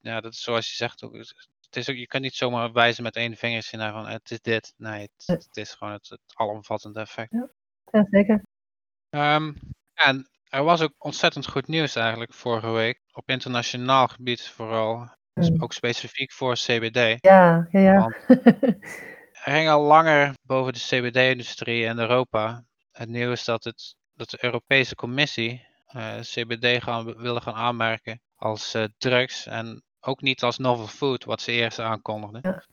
[0.00, 1.14] ja, dat is zoals je zegt ook
[1.68, 4.40] het is ook, je kan niet zomaar wijzen met één vingertje naar van het is
[4.40, 4.74] dit.
[4.76, 7.32] Nee, het, het is gewoon het, het alomvattende effect.
[7.32, 7.48] Ja,
[7.90, 8.42] ja zeker.
[9.10, 9.56] Um,
[9.94, 13.00] en er was ook ontzettend goed nieuws eigenlijk vorige week.
[13.12, 15.08] Op internationaal gebied vooral.
[15.32, 17.24] Dus ook specifiek voor CBD.
[17.24, 18.12] Ja, ja, ja.
[19.50, 22.64] ging al langer boven de CBD-industrie in Europa.
[22.92, 28.74] Het nieuws dat, het, dat de Europese Commissie uh, CBD gaan, wilde gaan aanmerken als
[28.74, 29.46] uh, drugs.
[29.46, 32.40] En ook niet als novel food, wat ze eerst aankondigden.
[32.42, 32.64] Ja.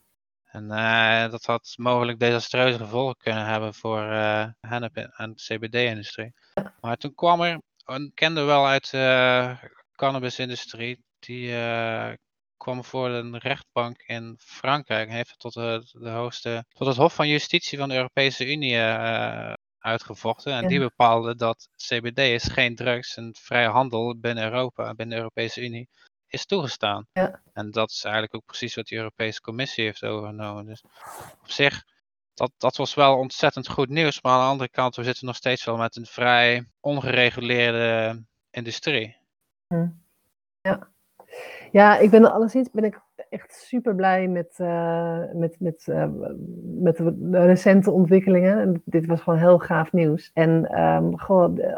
[0.44, 4.00] En uh, dat had mogelijk desastreuze gevolgen kunnen hebben voor
[4.60, 6.34] hennep en de CBD-industrie.
[6.54, 6.74] Ja.
[6.80, 9.56] Maar toen kwam er, een kende wel uit de
[9.94, 11.52] cannabis-industrie, die
[12.56, 15.10] kwam voor een rechtbank in Frankrijk.
[15.10, 18.76] Heeft het tot, de, de hoogste, tot het Hof van Justitie van de Europese Unie
[19.78, 20.52] uitgevochten.
[20.52, 20.68] En Ja.
[20.68, 25.62] die bepaalde dat CBD is geen drugs en vrije handel binnen Europa, binnen de Europese
[25.62, 25.88] Unie
[26.28, 27.06] is toegestaan.
[27.12, 27.42] Ja.
[27.52, 30.66] En dat is eigenlijk ook precies wat de Europese Commissie heeft overgenomen.
[30.66, 30.82] Dus
[31.42, 31.84] op zich,
[32.34, 34.22] dat, dat was wel ontzettend goed nieuws.
[34.22, 39.16] Maar aan de andere kant, we zitten nog steeds wel met een vrij ongereguleerde industrie.
[39.68, 39.88] Hm.
[40.60, 40.88] Ja.
[41.76, 46.04] Ja, ik ben alleszins ben ik echt super blij met, uh, met, met, uh,
[46.80, 48.60] met de recente ontwikkelingen.
[48.60, 50.30] En dit was gewoon heel gaaf nieuws.
[50.34, 51.14] En um,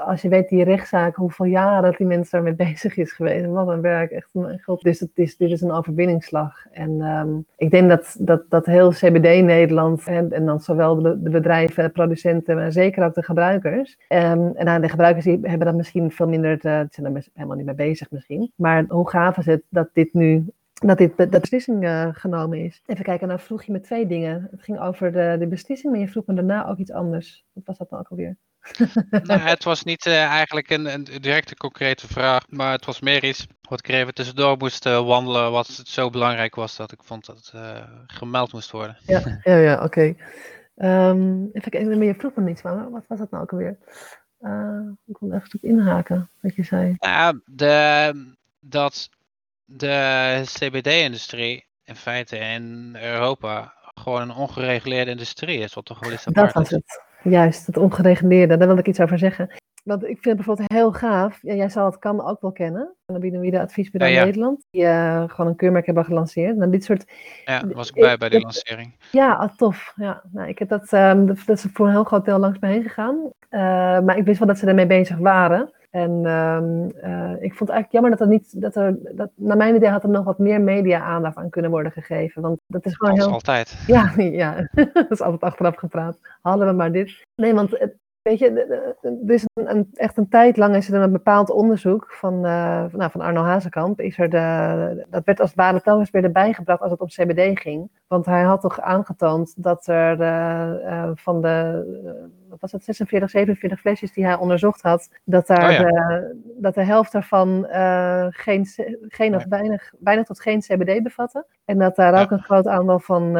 [0.06, 3.46] als je weet die rechtszaak, hoeveel jaren die mensen daarmee bezig is geweest.
[3.46, 4.82] Wat een werk, echt een groot.
[4.82, 6.66] Dus is, dit is een overwinningsslag.
[6.70, 11.16] En um, ik denk dat, dat, dat heel CBD Nederland, en, en dan zowel de,
[11.16, 13.98] bedrijven, de producenten, maar zeker ook de gebruikers.
[14.08, 17.56] Um, en nou, de gebruikers die hebben dat misschien veel minder, te, zijn er helemaal
[17.56, 18.52] niet mee bezig misschien.
[18.56, 22.64] Maar hoe gaaf is het dat dat dit nu dat dit de beslissing uh, genomen
[22.64, 22.82] is.
[22.86, 24.48] Even kijken, nou vroeg je me twee dingen.
[24.50, 27.44] Het ging over de, de beslissing, maar je vroeg me daarna ook iets anders.
[27.52, 28.36] Wat was dat nou ook alweer?
[29.22, 33.24] nou, het was niet uh, eigenlijk een, een, directe concrete vraag, maar het was meer
[33.24, 36.92] iets wat ik er even tussendoor moest uh, wandelen, wat het zo belangrijk was dat
[36.92, 37.52] ik vond dat het
[38.06, 38.96] gemeld moest worden.
[39.06, 39.84] Ja, ja, ja oké.
[39.84, 40.16] Okay.
[41.10, 43.78] Um, even kijken, je vroeg me niets van, wat was dat nou ook alweer?
[45.06, 46.94] ik kon even op inhaken, wat je zei.
[46.98, 49.08] Nou, de, dat
[49.70, 56.24] de CBD-industrie in feite in Europa gewoon een ongereguleerde industrie is, wat toch wel eens
[56.24, 57.02] Dat was het.
[57.22, 59.50] Juist, het ongereguleerde, daar wil ik iets over zeggen.
[59.84, 62.94] Want ik vind het bijvoorbeeld heel gaaf, ja, jij zal het kan ook wel kennen,
[63.06, 64.24] de Adviesbureau ja, ja.
[64.24, 66.56] Nederland, die uh, gewoon een keurmerk hebben gelanceerd.
[66.56, 67.12] Nou, dit soort...
[67.44, 68.94] Ja, was ik bij bij die lancering.
[69.10, 69.92] Ja, ah, tof.
[69.96, 72.68] Ja, nou, ik heb dat, um, dat, is voor een heel groot deel langs me
[72.68, 73.16] heen gegaan.
[73.50, 73.60] Uh,
[74.00, 75.72] maar ik wist wel dat ze ermee bezig waren.
[75.90, 79.56] En um, uh, ik vond het eigenlijk jammer dat er niet, dat er, dat, naar
[79.56, 82.42] mijn idee had er nog wat meer media-aandacht aan kunnen worden gegeven.
[82.42, 83.30] Want dat is gewoon heel.
[83.30, 83.78] altijd.
[83.86, 86.18] Ja, ja, dat is altijd achteraf gepraat.
[86.40, 87.22] Hadden we maar dit.
[87.34, 87.94] Nee, want het,
[88.28, 88.50] Weet je,
[89.26, 92.84] er is een, een, echt een tijd lang is er een bepaald onderzoek van, uh,
[92.92, 94.00] nou, van Arno Hazekamp.
[94.00, 97.06] Is er de, dat werd als het ware telkens weer erbij gebracht als het om
[97.06, 97.90] CBD ging.
[98.06, 101.84] Want hij had toch aangetoond dat er uh, van de,
[102.60, 106.74] wat was het, 46, 47 flesjes die hij onderzocht had, dat, daar oh de, dat
[106.74, 107.66] de helft daarvan
[108.30, 108.66] geen,
[109.08, 111.46] geen of weinig, weinig tot geen CBD bevatte.
[111.64, 113.32] En dat daar ook een groot aantal van,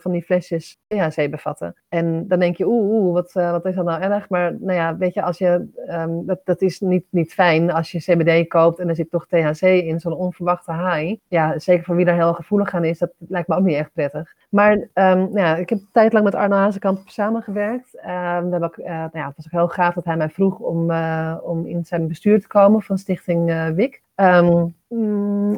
[0.00, 1.74] van die flesjes THC bevatten.
[1.88, 4.28] En dan denk je, oeh, oeh wat, wat is dat nou erg?
[4.28, 7.92] Maar nou ja, weet je, als je, um, dat, dat is niet, niet fijn als
[7.92, 11.14] je CBD koopt en er zit toch THC in, zo'n onverwachte high.
[11.28, 13.92] Ja, zeker voor wie daar heel gevoelig aan is, dat lijkt me ook niet echt
[13.92, 14.34] prettig.
[14.48, 17.94] Maar um, nou ja, ik heb een tijd lang met Arno Hazekamp samengewerkt.
[17.94, 21.36] Um, uh, nou ja, het was ook heel gaaf dat hij mij vroeg om, uh,
[21.42, 24.02] om in zijn bestuur te komen van Stichting uh, WIC.
[24.14, 24.74] Um,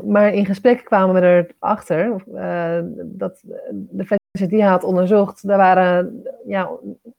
[0.06, 2.22] maar in gesprek kwamen we erachter
[3.04, 6.70] dat de flesjes die hij had onderzocht, daar waren ja,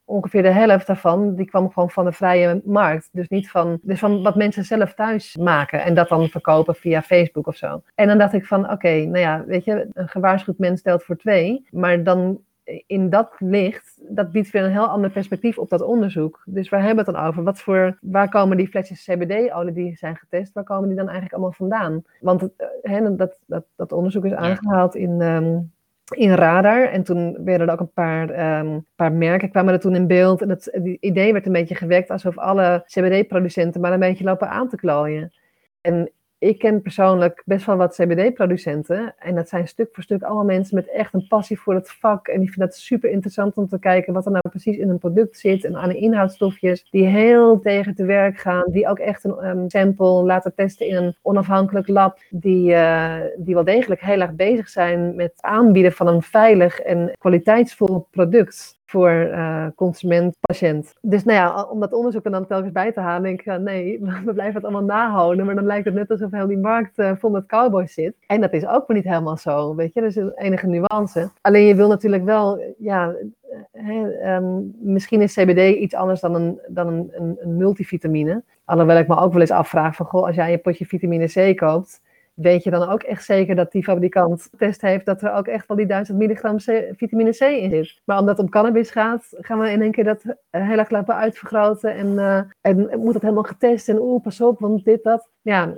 [0.05, 3.09] ongeveer de helft daarvan, die kwam gewoon van de vrije markt.
[3.11, 7.01] Dus niet van, dus van wat mensen zelf thuis maken en dat dan verkopen via
[7.01, 7.81] Facebook of zo.
[7.95, 11.17] En dan dacht ik van, oké, nou ja, weet je, een gewaarschuwd mens stelt voor
[11.17, 12.39] twee, maar dan
[12.87, 16.41] in dat licht, dat biedt weer een heel ander perspectief op dat onderzoek.
[16.45, 17.43] Dus waar hebben we het dan over?
[17.43, 21.33] Wat voor, waar komen die flesjes CBD-olie die zijn getest, waar komen die dan eigenlijk
[21.33, 22.03] allemaal vandaan?
[22.19, 25.71] Want het, he, dat, dat, dat onderzoek is aangehaald in, um,
[26.15, 26.83] in Radar.
[26.83, 30.41] En toen werden er ook een paar, um, paar merken kwamen er toen in beeld.
[30.41, 30.65] En het,
[30.99, 35.33] idee werd een beetje gewekt alsof alle CBD-producenten maar een beetje lopen aan te klooien.
[35.81, 36.11] En
[36.41, 39.13] ik ken persoonlijk best wel wat CBD-producenten.
[39.19, 42.27] En dat zijn stuk voor stuk allemaal mensen met echt een passie voor het vak.
[42.27, 44.97] En die vinden het super interessant om te kijken wat er nou precies in een
[44.97, 45.65] product zit.
[45.65, 48.63] En aan de inhoudstofjes die heel tegen te werk gaan.
[48.71, 52.19] Die ook echt een um, sample laten testen in een onafhankelijk lab.
[52.29, 57.11] Die, uh, die wel degelijk heel erg bezig zijn met aanbieden van een veilig en
[57.17, 60.93] kwaliteitsvol product voor uh, consument, patiënt.
[61.01, 63.55] Dus nou ja, om dat onderzoek er dan telkens bij te halen, denk ik, uh,
[63.55, 66.99] nee, we blijven het allemaal nahouden, maar dan lijkt het net alsof heel die markt
[66.99, 68.15] uh, vol met cowboys zit.
[68.27, 71.29] En dat is ook maar niet helemaal zo, weet je, er is een enige nuance.
[71.41, 73.15] Alleen je wil natuurlijk wel, ja,
[73.71, 78.43] He, um, misschien is CBD iets anders dan een, dan een, een, een, multivitamine.
[78.65, 81.57] Alhoewel ik me ook wel eens afvraag van, goh, als jij een potje vitamine C
[81.57, 82.01] koopt,
[82.41, 85.67] weet je dan ook echt zeker dat die fabrikant test heeft dat er ook echt
[85.67, 86.59] wel die 1000 milligram
[86.95, 88.01] vitamine C in zit.
[88.05, 91.15] Maar omdat het om cannabis gaat, gaan we in één keer dat heel erg laten
[91.15, 95.29] uitvergroten en, uh, en moet dat helemaal getest en oeh, pas op, want dit, dat.
[95.41, 95.77] Ja,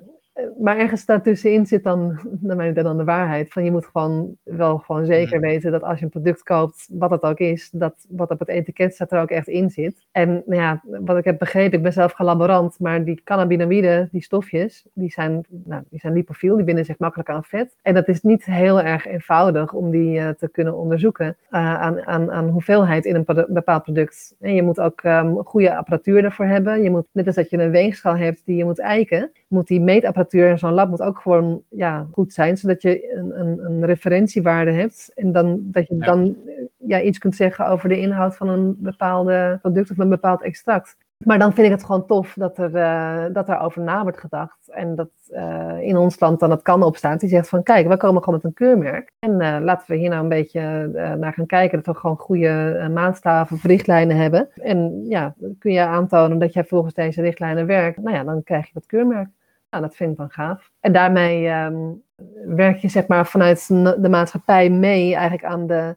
[0.60, 3.52] maar ergens daartussenin zit dan, naar mijn dan de waarheid.
[3.52, 7.10] Van je moet gewoon wel gewoon zeker weten dat als je een product koopt, wat
[7.10, 10.06] het ook is, dat wat op het etiket staat er ook echt in zit.
[10.12, 14.10] En nou ja, wat ik heb begrepen, ik ben zelf geen laborant, maar die cannabinoïden,
[14.12, 17.76] die stofjes, die zijn, nou, die zijn lipofiel, die binden zich makkelijk aan vet.
[17.82, 22.06] En dat is niet heel erg eenvoudig om die uh, te kunnen onderzoeken uh, aan,
[22.06, 24.36] aan, aan hoeveelheid in een bepaald product.
[24.40, 26.84] En je moet ook um, goede apparatuur ervoor hebben.
[26.84, 29.82] Je moet, net als dat je een weegschaal hebt die je moet eiken, moet die
[29.82, 33.66] meetapparatuur apparatuur in zo'n lab moet ook gewoon ja, goed zijn, zodat je een, een,
[33.66, 35.12] een referentiewaarde hebt.
[35.16, 36.36] En dan, dat je dan
[36.78, 40.96] ja, iets kunt zeggen over de inhoud van een bepaalde product of een bepaald extract.
[41.18, 44.18] Maar dan vind ik het gewoon tof dat er, uh, dat er over na wordt
[44.18, 44.70] gedacht.
[44.70, 47.18] En dat uh, in ons land dan het kan opstaan.
[47.18, 49.12] Die zegt van kijk, we komen gewoon met een keurmerk.
[49.20, 50.90] En uh, laten we hier nou een beetje
[51.20, 51.78] naar gaan kijken.
[51.78, 54.50] Dat we gewoon goede maatstaven of richtlijnen hebben.
[54.62, 57.98] En ja, kun je aantonen dat jij volgens deze richtlijnen werkt.
[57.98, 59.30] Nou ja, dan krijg je dat keurmerk.
[59.74, 60.72] Nou, dat vind ik dan gaaf.
[60.80, 62.04] En daarmee um,
[62.46, 63.68] werk je zeg maar vanuit
[64.02, 65.96] de maatschappij mee eigenlijk aan de,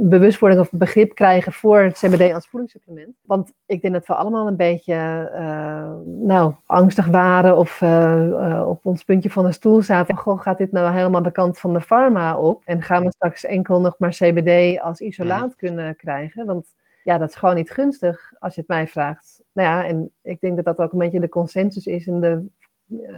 [0.00, 3.16] bewustwording of begrip krijgen voor het CBD als voedingssupplement.
[3.22, 5.92] Want ik denk dat we allemaal een beetje uh,
[6.26, 10.16] nou, angstig waren of uh, op ons puntje van de stoel zaten.
[10.16, 12.62] Goh, gaat dit nou helemaal de kant van de pharma op?
[12.64, 16.46] En gaan we straks enkel nog maar CBD als isolaat kunnen krijgen?
[16.46, 16.66] Want
[17.02, 19.42] ja, dat is gewoon niet gunstig als je het mij vraagt.
[19.52, 22.28] Nou ja, en ik denk dat dat ook een beetje de consensus is in de
[22.30, 22.38] eh,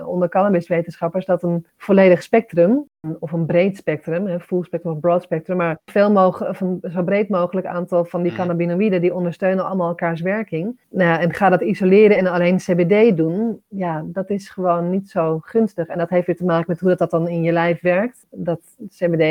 [0.04, 2.88] onder cannabiswetenschappers dat een volledig spectrum,
[3.18, 6.58] of een breed spectrum, full spectrum of broad spectrum, maar veel mogelijk,
[6.92, 8.36] zo breed mogelijk aantal van die mm.
[8.36, 10.80] cannabinoïden, die ondersteunen allemaal elkaars werking.
[10.90, 15.10] Nou ja, en ga dat isoleren en alleen CBD doen, ja, dat is gewoon niet
[15.10, 15.86] zo gunstig.
[15.86, 18.26] En dat heeft weer te maken met hoe dat, dat dan in je lijf werkt.
[18.30, 19.22] Dat CBD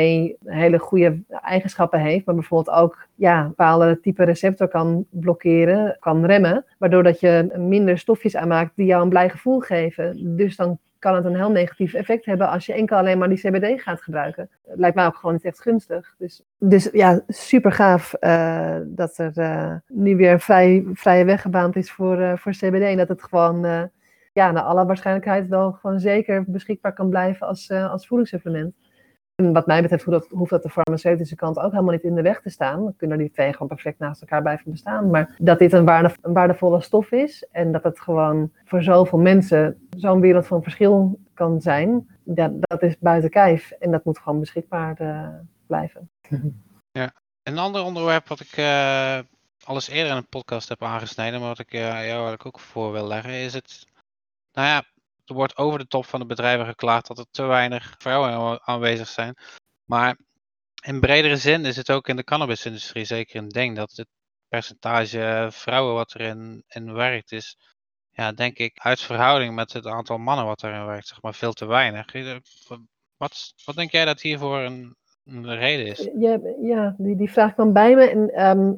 [0.44, 6.64] hele goede eigenschappen heeft, maar bijvoorbeeld ook ja, bepaalde type receptor kan blokkeren, kan remmen,
[6.78, 10.36] waardoor dat je minder stofjes aanmaakt die jou een blij gevoel geven.
[10.36, 13.38] Dus dan kan het een heel negatief effect hebben als je enkel alleen maar die
[13.38, 14.50] CBD gaat gebruiken.
[14.64, 16.14] Lijkt mij ook gewoon niet echt gunstig.
[16.18, 21.76] Dus, dus ja, super gaaf uh, dat er uh, nu weer vrij, vrije weg gebaand
[21.76, 22.82] is voor, uh, voor CBD.
[22.82, 23.90] En dat het gewoon,
[24.32, 28.74] ja, naar alle waarschijnlijkheid wel gewoon zeker beschikbaar kan blijven als, als voedingssupplement.
[29.34, 32.40] En wat mij betreft hoeft dat, de farmaceutische kant ook helemaal niet in de weg
[32.40, 32.82] te staan.
[32.82, 35.10] Dan kunnen die twee gewoon perfect naast elkaar blijven bestaan.
[35.10, 39.18] Maar dat dit een, waarde, een waardevolle stof is en dat het gewoon voor zoveel
[39.18, 43.70] mensen zo'n wereld van verschil kan zijn, dat, dat is buiten kijf.
[43.70, 45.28] En dat moet gewoon beschikbaar uh,
[45.66, 46.10] blijven.
[46.98, 47.12] Ja,
[47.42, 49.18] een ander onderwerp wat ik uh,
[49.64, 52.92] alles eerder in een podcast heb aangesneden, maar wat ik uh, jou eigenlijk ook voor
[52.92, 53.86] wil leggen, is het.
[54.52, 54.84] Nou ja,
[55.32, 59.36] wordt over de top van de bedrijven geklaagd dat er te weinig vrouwen aanwezig zijn.
[59.84, 60.16] Maar
[60.84, 64.08] in bredere zin is het ook in de cannabisindustrie zeker een ding dat het
[64.48, 67.56] percentage vrouwen wat erin in werkt is,
[68.10, 71.52] ja, denk ik, uit verhouding met het aantal mannen wat erin werkt, zeg maar, veel
[71.52, 72.06] te weinig.
[73.16, 74.96] Wat, wat denk jij dat hiervoor een,
[75.26, 76.10] een reden is.
[76.18, 78.72] Ja, ja die, die vraag kwam bij me en ehm,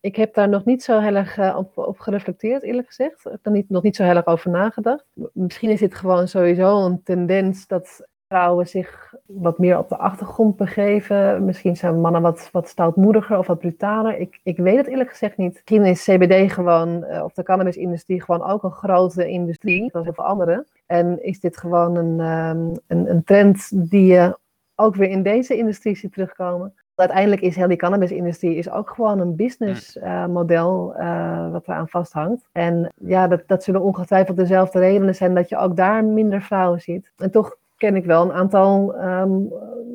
[0.00, 3.24] ik, heb daar nog niet zo heel erg uh, op, op gereflecteerd, eerlijk gezegd.
[3.24, 5.04] Ik heb er niet, nog niet zo heel erg over nagedacht.
[5.32, 10.56] Misschien is dit gewoon sowieso een tendens dat vrouwen zich wat meer op de achtergrond
[10.56, 11.44] begeven.
[11.44, 14.18] Misschien zijn mannen wat, wat stoutmoediger of wat brutaler.
[14.18, 15.52] Ik, ik weet het eerlijk gezegd niet.
[15.52, 20.14] Misschien is CBD gewoon, uh, of de cannabisindustrie, gewoon ook een grote industrie, zoals heel
[20.14, 20.66] veel andere.
[20.86, 24.36] En is dit gewoon een, um, een, een trend die je
[24.76, 26.74] ook weer in deze industrie ziet terugkomen.
[26.94, 32.48] Uiteindelijk is heel die cannabisindustrie is ook gewoon een businessmodel uh, uh, wat eraan vasthangt.
[32.52, 36.80] En ja, dat, dat zullen ongetwijfeld dezelfde redenen zijn dat je ook daar minder vrouwen
[36.80, 37.12] ziet.
[37.16, 39.52] En toch ken ik wel een aantal um,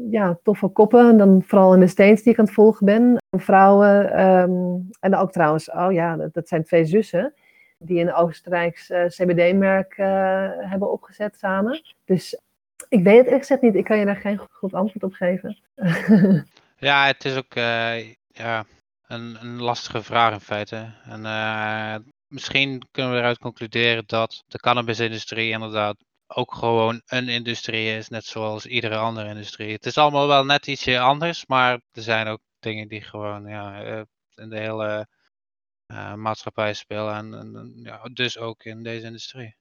[0.10, 3.18] ja, toffe koppen, dan vooral in de States die ik aan het volgen ben.
[3.38, 7.34] Vrouwen, um, en ook trouwens, oh ja, dat, dat, zijn twee zussen
[7.78, 10.06] die een Oostenrijks uh, CBD-merk uh,
[10.58, 11.82] hebben opgezet samen.
[12.06, 12.40] Dus
[12.90, 13.76] ik weet het echt gezegd niet.
[13.76, 15.58] Ik kan je daar geen goed antwoord op geven.
[16.78, 18.66] ja, het is ook uh, ja,
[19.08, 20.94] een, een, lastige vraag in feite.
[21.04, 21.96] En uh,
[22.28, 25.96] misschien kunnen we eruit concluderen dat de cannabisindustrie inderdaad
[26.28, 29.74] ook gewoon een industrie is, net zoals iedere andere industrie.
[29.74, 33.86] Het is allemaal wel net ietsje anders, maar er zijn ook dingen die gewoon ja,
[33.86, 34.02] uh,
[34.36, 35.08] in de hele
[36.16, 39.56] maatschappij spelen en, en ja, dus ook in deze industrie.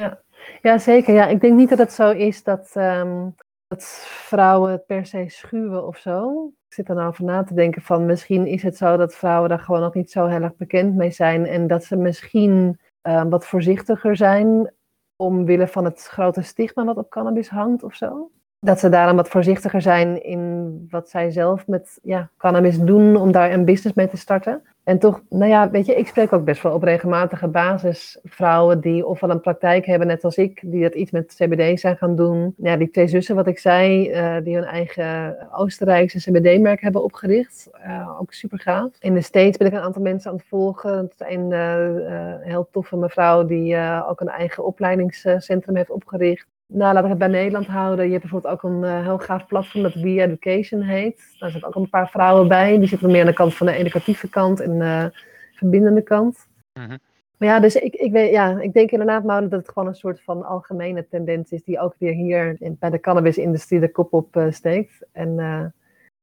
[0.00, 0.22] Ja.
[0.62, 1.14] ja, zeker.
[1.14, 3.34] Ja, ik denk niet dat het zo is dat, um,
[3.66, 6.46] dat vrouwen het per se schuwen of zo.
[6.68, 9.48] Ik zit er nou over na te denken van misschien is het zo dat vrouwen
[9.48, 11.46] daar gewoon nog niet zo heel erg bekend mee zijn.
[11.46, 14.74] En dat ze misschien um, wat voorzichtiger zijn
[15.16, 18.30] omwille van het grote stigma wat op cannabis hangt of zo.
[18.60, 23.32] Dat ze daarom wat voorzichtiger zijn in wat zij zelf met ja, cannabis doen om
[23.32, 24.62] daar een business mee te starten.
[24.84, 28.80] En toch, nou ja, weet je, ik spreek ook best wel op regelmatige basis vrouwen
[28.80, 32.16] die ofwel een praktijk hebben, net als ik, die dat iets met CBD zijn gaan
[32.16, 32.54] doen.
[32.56, 37.70] Ja, die twee zussen, wat ik zei, uh, die hun eigen Oostenrijkse CBD-merk hebben opgericht.
[37.86, 38.90] Uh, ook super gaaf.
[38.98, 41.10] In de States ben ik een aantal mensen aan het volgen.
[41.18, 43.76] Een uh, heel toffe mevrouw die
[44.08, 46.46] ook een eigen opleidingscentrum heeft opgericht.
[46.72, 48.04] Nou, laten we het bij Nederland houden.
[48.04, 51.36] Je hebt bijvoorbeeld ook een uh, heel gaaf platform dat We Education heet.
[51.38, 52.78] Daar zitten ook een paar vrouwen bij.
[52.78, 55.04] Die zitten meer aan de kant van de educatieve kant en de uh,
[55.52, 56.46] verbindende kant.
[56.72, 56.98] Mm -hmm.
[57.36, 59.94] Maar ja, dus ik, ik, weet, ja, ik denk inderdaad, maar dat het gewoon een
[59.94, 64.12] soort van algemene tendens is die ook weer hier in, bij de cannabisindustrie de kop
[64.12, 65.06] op uh, steekt.
[65.12, 65.38] En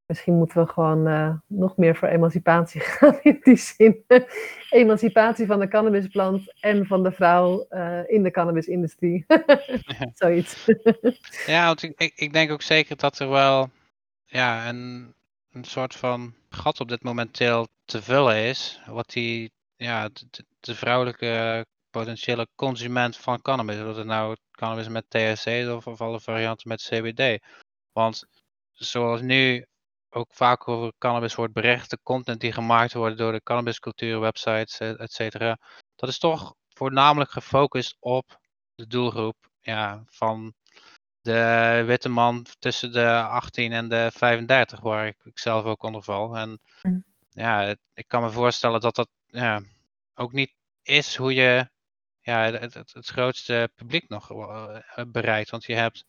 [0.07, 4.03] Misschien moeten we gewoon uh, nog meer voor emancipatie gaan in die zin.
[4.69, 9.25] emancipatie van de cannabisplant en van de vrouw uh, in de cannabisindustrie.
[10.13, 10.65] Zoiets.
[11.45, 13.69] ja, want ik, ik denk ook zeker dat er wel
[14.25, 15.13] ja, een,
[15.51, 18.81] een soort van gat op dit momenteel te vullen is.
[18.85, 25.09] Wat die, ja, de, de vrouwelijke potentiële consument van cannabis, of het nou cannabis met
[25.09, 27.43] THC of, of alle varianten met CBD.
[27.91, 28.27] Want
[28.71, 29.65] zoals nu
[30.09, 34.79] ook vaak over cannabis wordt bericht, de content die gemaakt wordt door de cannabiscultuur, websites,
[34.79, 35.57] et cetera,
[35.95, 38.39] dat is toch voornamelijk gefocust op
[38.75, 40.53] de doelgroep ja, van
[41.21, 46.03] de witte man tussen de 18 en de 35, waar ik, ik zelf ook onder
[46.03, 46.37] val.
[46.37, 47.03] En Mm.
[47.29, 49.61] ja, ik kan me voorstellen dat dat ja,
[50.13, 51.69] ook niet is hoe je
[52.21, 54.77] ja, het, het, het grootste publiek nog uh,
[55.07, 55.49] bereikt.
[55.49, 56.05] Want je hebt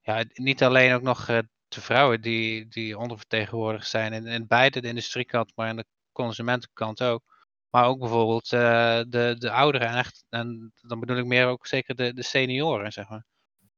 [0.00, 1.38] ja, niet alleen ook nog uh,
[1.74, 7.02] de vrouwen die, die ondervertegenwoordigd zijn in, in beide de industriekant, maar aan de consumentenkant
[7.02, 7.22] ook.
[7.70, 8.60] Maar ook bijvoorbeeld uh,
[9.08, 12.92] de, de ouderen en echt, en dan bedoel ik meer ook zeker de, de senioren,
[12.92, 13.24] zeg maar.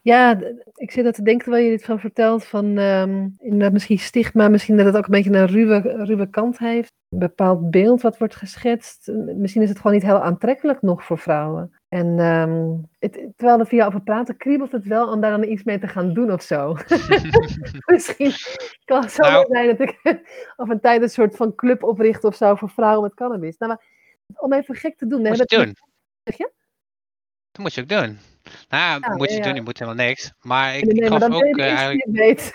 [0.07, 0.39] Ja,
[0.75, 4.49] ik zit dat te denken terwijl je dit van vertelt, van um, inderdaad misschien stigma,
[4.49, 6.93] misschien dat het ook een beetje een ruwe, ruwe kant heeft.
[7.09, 9.11] Een bepaald beeld wat wordt geschetst.
[9.37, 11.79] Misschien is het gewoon niet heel aantrekkelijk nog voor vrouwen.
[11.89, 15.63] En um, het, terwijl er via over praten, kriebelt het wel om daar dan iets
[15.63, 16.77] mee te gaan doen of zo.
[17.93, 18.33] misschien
[18.85, 20.01] kan het zo nou, zijn dat ik
[20.63, 23.59] of een tijd een soort van club opricht of zo voor vrouwen met cannabis.
[23.59, 23.85] Nou, maar
[24.37, 25.23] om even gek te doen.
[25.23, 25.77] Moet je het doen?
[26.25, 26.51] Zeg je?
[27.51, 28.36] Dat moet je ook doen.
[28.69, 30.33] Nou, Ja, moet je ja, doen, je moet helemaal niks.
[30.41, 32.05] Maar ik, Nee, ik nee, maar gaf ook eh, eigenlijk.
[32.05, 32.55] die het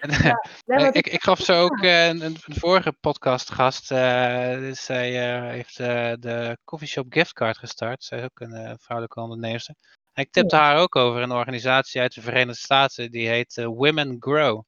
[0.00, 3.90] Ja, nee, maar ik, ik gaf ze ook eh, een, vorige podcastgast.
[3.90, 8.04] eh zij eh, heeft eh, de coffeeshop giftcard gestart.
[8.04, 9.74] Zij is ook een eh, vrouwelijke onderneemster.
[10.12, 13.10] En ik tipte haar ook over een organisatie uit de Verenigde Staten.
[13.10, 14.62] Die heet eh, Women Grow.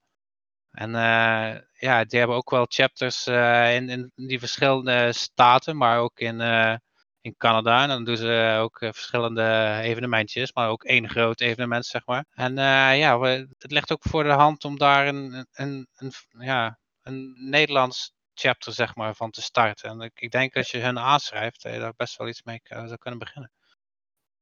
[0.70, 5.98] En eh, ja, die hebben ook wel chapters eh, in, in die verschillende staten, maar
[5.98, 6.74] ook in, eh,
[7.20, 7.82] in Canada.
[7.82, 12.24] En dan doen ze ook eh, verschillende evenementjes, maar ook één groot evenement, zeg maar.
[12.34, 16.12] En eh, ja, we, het ligt ook voor de hand om daar een, een, een,
[16.38, 19.90] ja, een Nederlands chapter, zeg maar, van te starten.
[19.90, 22.60] En ik, ik denk als je hun aanschrijft, dat je daar best wel iets mee
[22.64, 23.50] zou kunnen beginnen.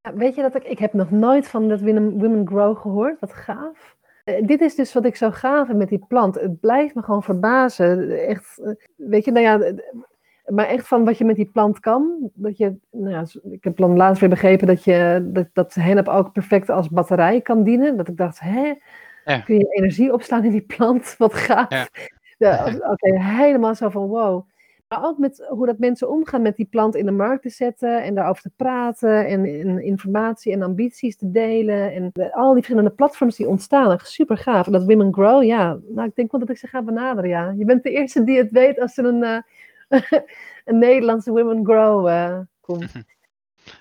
[0.01, 3.21] Ja, weet je dat ik, ik heb nog nooit van dat Women, Women Grow gehoord,
[3.21, 3.97] wat gaaf.
[4.25, 6.35] Eh, dit is dus wat ik zo gaaf vind met die plant.
[6.35, 8.11] Het blijft me gewoon verbazen.
[8.27, 8.61] Echt,
[8.97, 9.73] weet je, nou ja,
[10.49, 12.31] maar echt van wat je met die plant kan.
[12.35, 16.09] Dat je, nou ja, ik heb dan laatst weer begrepen dat, je, dat, dat hennep
[16.09, 17.97] ook perfect als batterij kan dienen.
[17.97, 18.73] Dat ik dacht, hè,
[19.25, 19.39] Ja.
[19.41, 21.15] kun je energie opslaan in die plant?
[21.19, 21.69] Wat gaaf.
[21.71, 21.87] Ja.
[22.39, 24.49] Ja, Oké, helemaal zo van wow.
[24.89, 28.03] Maar ook met hoe dat mensen omgaan met die plant in de markt te zetten
[28.03, 31.93] en daarover te praten en, en informatie en ambities te delen.
[31.93, 34.67] En al die verschillende platforms die ontstaan, echt super gaaf.
[34.67, 37.55] En dat Women Grow, ja, nou ik denk wel dat ik ze ga benaderen, ja.
[37.59, 39.39] Je bent de eerste die het weet als er een, eh,
[40.65, 42.93] een Nederlandse Women Grow eh, komt.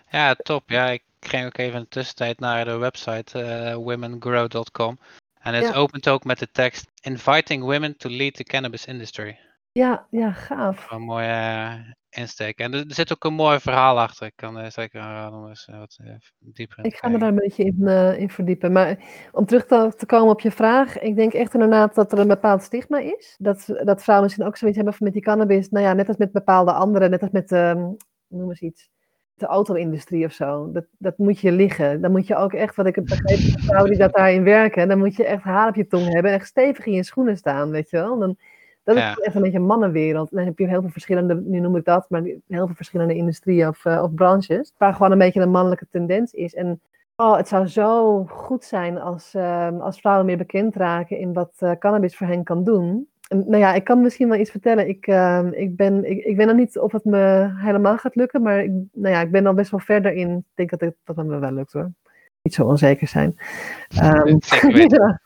[0.09, 0.69] Ja, top.
[0.69, 4.97] Ja, ik ging ook even in de tussentijd naar de website eh, womengrow.com.
[5.39, 5.73] En het Ja.
[5.73, 9.39] opent ook met de tekst Inviting women to lead the cannabis industry.
[9.71, 10.91] Ja, ja, gaaf.
[10.91, 12.59] Een mooie insteek.
[12.59, 14.27] En er, zit ook een mooi verhaal achter.
[14.27, 17.29] Ik kan zeker aanraden om eens eh, wat eh, dieper in Ik ga me daar
[17.29, 18.71] een beetje in, eh, in verdiepen.
[18.71, 18.97] Maar
[19.31, 20.99] om terug te, te komen op je vraag.
[20.99, 23.35] Ik denk echt inderdaad dat er een bepaald stigma is.
[23.37, 25.69] Dat, dat vrouwen misschien ook zoiets hebben van met die cannabis.
[25.69, 27.09] Nou ja, net als met bepaalde anderen.
[27.09, 27.89] Net als met, ehm
[28.27, 28.89] noem eens iets.
[29.33, 30.71] De auto-industrie of zo.
[30.71, 32.01] Dat, dat moet je liggen.
[32.01, 34.87] Dan moet je ook echt, wat ik heb begrepen van vrouwen die dat daarin werken.
[34.87, 36.31] Dan moet je echt haar op je tong hebben.
[36.31, 38.19] En echt stevig in je schoenen staan, weet je wel.
[38.19, 38.37] Dan,
[38.87, 39.15] dat is Ja.
[39.15, 40.29] echt een beetje een mannenwereld.
[40.31, 43.15] En dan heb je heel veel verschillende, nu noem ik dat, maar heel veel verschillende
[43.15, 44.73] industrieën of, eh, of branches.
[44.77, 46.53] Waar gewoon een beetje een mannelijke tendens is.
[46.55, 46.79] En
[47.19, 51.51] Oh, het zou zo goed zijn als, ehm, als vrouwen meer bekend raken in wat
[51.57, 53.07] eh, cannabis voor hen kan doen.
[53.27, 54.87] En, nou ja, ik kan misschien wel iets vertellen.
[54.87, 58.41] Ik, ehm, ik, ben, ik, ik weet nog niet of het me helemaal gaat lukken,
[58.41, 60.29] maar ik, nou ja, ik ben al best wel verder in.
[60.37, 61.91] Ik denk dat het, dat het me wel lukt hoor.
[62.41, 63.35] Niet zo onzeker zijn.
[64.39, 65.21] Zeker weten.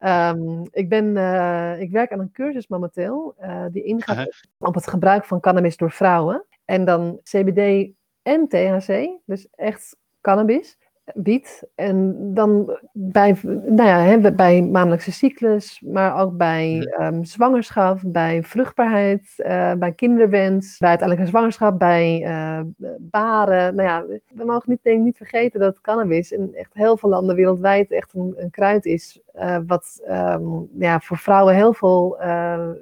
[0.00, 4.86] Ehm, ik, ben, eh, ik werk aan een cursus momenteel eh, die ingaat op het
[4.86, 6.44] gebruik van cannabis door vrouwen.
[6.64, 7.90] En dan CBD
[8.22, 10.78] en THC, dus echt cannabis,
[11.14, 11.68] wiet.
[11.74, 18.42] En dan bij, nou ja, hè, bij maandelijkse cyclus, maar ook bij ehm, zwangerschap, bij
[18.42, 22.60] vruchtbaarheid, eh, bij kinderwens, bij uiteindelijk een zwangerschap, bij eh,
[22.98, 23.74] baren.
[23.74, 24.04] Nou ja,
[24.34, 28.14] we mogen niet, denk niet vergeten dat cannabis in echt heel veel landen wereldwijd echt
[28.14, 30.42] een, een kruid is, eh, wat ehm,
[30.78, 32.16] ja, voor vrouwen heel veel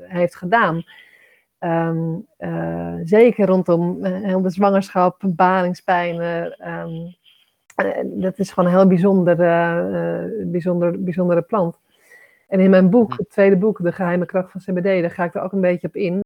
[0.09, 0.85] heeft gedaan.
[1.59, 6.57] Ehm, eh, zeker rondom heel de zwangerschap, balingspijnen.
[7.87, 11.79] Eh, dat is gewoon een heel bijzonder, eh, eh, bijzonder, bijzondere plant.
[12.49, 13.19] En in mijn boek, Mhm.
[13.19, 15.87] het tweede boek, De geheime kracht van CBD, daar ga ik er ook een beetje
[15.87, 16.21] op in.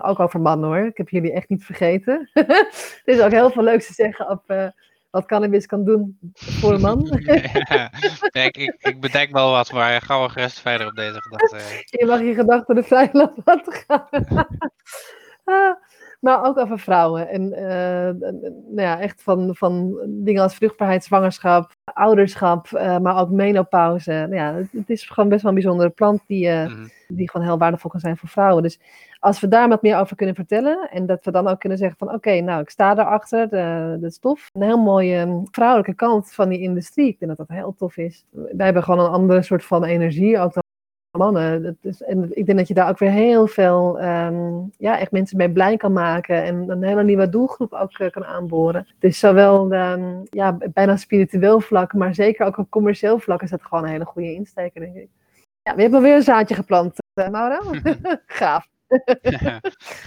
[0.00, 2.30] Ook over mannen hoor, ik heb jullie echt niet vergeten.
[2.34, 4.72] er is ook heel veel leuks te zeggen op
[5.10, 7.06] wat cannabis kan doen voor een man.
[7.68, 7.90] ja,
[8.32, 11.56] ik, ik, ik bedenk wel wat, maar ga wel gerust verder op deze gedachte.
[11.84, 14.08] Je mag je gedachten er vrij laten gaan.
[16.18, 17.28] Maar ook over vrouwen.
[17.28, 23.30] En uh, nou ja, echt van, van dingen als vruchtbaarheid, zwangerschap, ouderschap, uh, maar ook
[23.30, 24.10] menopauze.
[24.10, 26.90] Nou ja, het, het, is gewoon best wel een bijzondere plant die, uh, mm.
[27.08, 28.62] die gewoon heel waardevol kan zijn voor vrouwen.
[28.62, 28.80] Dus
[29.18, 31.98] als we daar wat meer over kunnen vertellen en dat we dan ook kunnen zeggen
[31.98, 34.50] van oké, okay, nou ik sta daarachter, de, de stof.
[34.52, 37.08] Een heel mooie um, vrouwelijke kant van die industrie.
[37.08, 38.24] Ik denk dat dat heel tof is.
[38.30, 40.62] Wij hebben gewoon een andere soort van energie ook dan
[41.10, 41.62] mannen.
[41.62, 45.10] Dat is, en ik denk dat je daar ook weer heel veel, um, ja, echt
[45.10, 46.42] mensen mee blij kan maken.
[46.42, 48.86] En een hele nieuwe doelgroep ook uh, kan aanboren.
[48.98, 53.62] Dus zowel um, ja, bijna spiritueel vlak, maar zeker ook op commercieel vlak is dat
[53.62, 55.08] gewoon een hele goede insteek, denk ik.
[55.62, 57.70] Ja, we hebben weer een zaadje geplant, uh, Mauro.
[58.26, 58.66] Gaaf.
[59.20, 59.60] ja,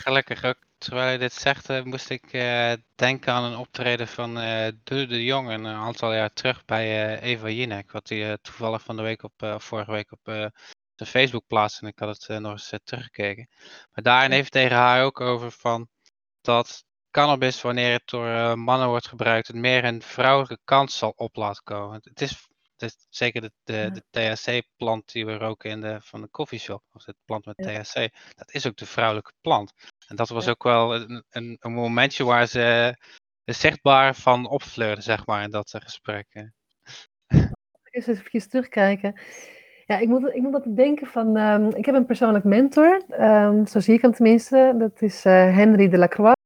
[0.04, 0.58] gelukkig ook.
[0.78, 5.06] Terwijl je dit zegt, uh, moest ik uh, denken aan een optreden van uh, De
[5.08, 7.92] de Jong een aantal jaar terug bij Eva Jinek.
[7.92, 10.52] Wat hij toevallig van de week op, vorige week op
[11.06, 13.50] Facebook plaatste en ik had het uh, nog eens uh, teruggekeken.
[13.92, 15.88] Maar daarin heeft tegen haar ook over van
[16.42, 21.14] dat cannabis, wanneer het door uh, mannen wordt gebruikt, het meer een vrouwelijke kant zal
[21.16, 22.00] op laten komen.
[22.04, 22.48] Het is,
[22.78, 26.84] het is zeker de, de, de THC-plant die we roken in de, van de coffeeshop,
[26.94, 27.56] of het plant met.
[27.58, 29.74] THC, dat is ook de vrouwelijke plant.
[30.08, 32.96] En dat was ook wel een, een, een, momentje waar ze
[33.46, 36.52] zichtbaar van opfleurden, zeg maar, in dat gesprek.
[37.92, 39.20] Eens even terugkijken.
[39.86, 43.68] Ja, ik moet, ik moet altijd denken van, um, ik heb een persoonlijk mentor, um,
[43.68, 44.76] zo zie ik hem tenminste.
[44.78, 46.40] Dat is uh, Henry de Lacroix.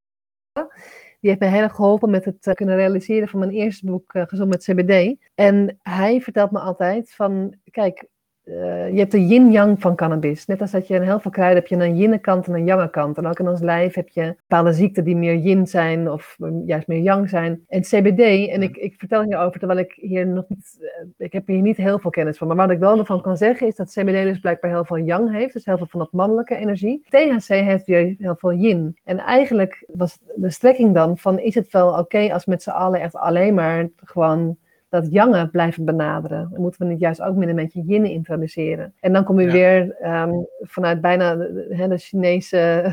[1.20, 4.14] Die heeft mij heel erg geholpen met het uh, kunnen realiseren van mijn eerste boek,
[4.14, 5.16] uh, Gezond met CBD.
[5.36, 8.08] En hij vertelt me altijd van, kijk,
[8.46, 10.46] uh, je hebt de yin-yang van cannabis.
[10.46, 12.66] Net als dat je in heel veel kruiden heb je een yin kant en een
[12.66, 13.18] yang kant.
[13.18, 16.88] En ook in ons lijf heb je bepaalde ziekten die meer yin zijn of juist
[16.88, 17.64] meer yang zijn.
[17.68, 21.48] En CBD, en ik, ik vertel hierover terwijl ik hier nog niet, uh, ik heb
[21.48, 22.48] hier niet heel veel kennis van.
[22.48, 25.32] Maar wat ik wel ervan kan zeggen is dat CBD dus blijkbaar heel veel yang
[25.32, 25.54] heeft.
[25.54, 27.06] Dus heel veel van dat mannelijke energie.
[27.10, 28.98] THC heeft weer heel veel yin.
[29.04, 32.70] En eigenlijk was de strekking dan van is het wel oké okay als met z'n
[32.70, 34.58] allen echt alleen maar gewoon
[35.02, 36.48] dat jangen blijven benaderen.
[36.52, 38.94] Dan moeten we het juist ook met een beetje yin introduceren.
[39.00, 39.52] En dan kom je ja.
[39.52, 42.84] weer um, vanuit bijna de, de Chinese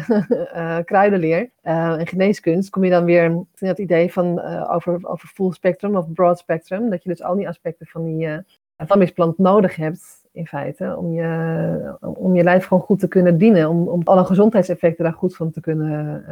[0.54, 5.28] uh, kruidenleer uh, en geneeskunst, kom je dan weer het idee van uh, over, over
[5.28, 6.90] full spectrum of broad spectrum.
[6.90, 11.12] Dat je dus al die aspecten van die uh, plant nodig hebt in feite, om
[11.12, 15.36] je, om je lijf gewoon goed te kunnen dienen, om, om alle gezondheidseffecten daar goed
[15.36, 16.24] van te kunnen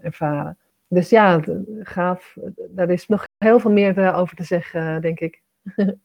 [0.00, 0.56] ervaren
[0.88, 1.40] dus ja,
[1.82, 2.36] gaaf.
[2.68, 5.42] Daar is nog heel veel meer over te zeggen, denk ik.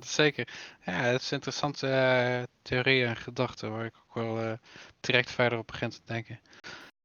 [0.00, 0.48] Zeker.
[0.84, 4.52] Ja, het is een interessante uh, theorie en gedachte waar ik ook wel uh,
[5.00, 6.40] direct verder op begin te denken.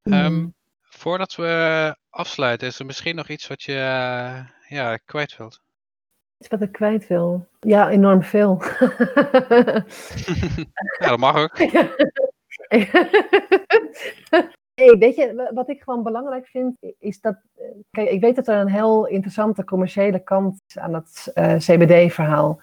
[0.02, 0.12] Mm.
[0.12, 5.60] Um, voordat we afsluiten, is er misschien nog iets wat je uh, ja, kwijt wilt?
[6.38, 7.48] Iets wat ik kwijt wil?
[7.60, 8.62] Ja, enorm veel.
[10.98, 11.58] ja, dat mag ook.
[14.76, 17.36] Nee, weet je, wat ik gewoon belangrijk vind, is dat.
[17.90, 22.60] Kijk, ik weet dat er een heel interessante commerciële kant is aan het uh, CBD-verhaal.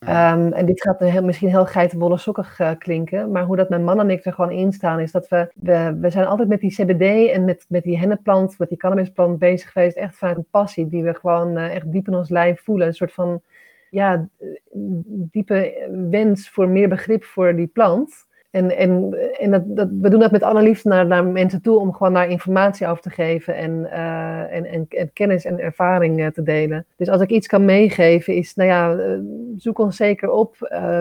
[0.00, 3.84] Um, en dit gaat heel, misschien heel geitenwolle sokkig uh, klinken, maar hoe dat mijn
[3.84, 6.60] man en ik er gewoon in staan, is dat we, we, we zijn altijd met
[6.60, 10.46] die CBD en met, met die hennepplant, met die cannabisplant bezig geweest, echt vanuit een
[10.50, 12.86] passie die we gewoon uh, echt diep in ons lijf voelen.
[12.86, 13.42] Een soort van,
[13.90, 14.28] ja,
[15.06, 18.27] diepe wens voor meer begrip voor die plant.
[18.50, 21.78] En, en, en dat, dat, we doen dat met alle liefde naar, naar mensen toe
[21.78, 26.20] om gewoon daar informatie over te geven en, uh, en, en, en, kennis en ervaring
[26.20, 26.86] uh, te delen.
[26.96, 29.18] Dus als ik iets kan meegeven is, nou ja, uh,
[29.56, 30.56] zoek ons zeker op.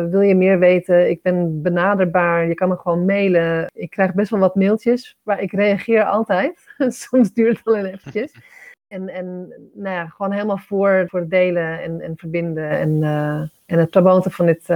[0.09, 1.09] wil je meer weten?
[1.09, 2.47] Ik ben benaderbaar.
[2.47, 3.71] Je kan me gewoon mailen.
[3.73, 6.75] Ik krijg best wel wat mailtjes, maar ik reageer altijd.
[6.87, 8.31] Soms duurt het wel eventjes.
[8.87, 13.03] En, en nou ja, gewoon helemaal voor, voor delen en, en verbinden en,
[13.65, 14.67] en het promoten van dit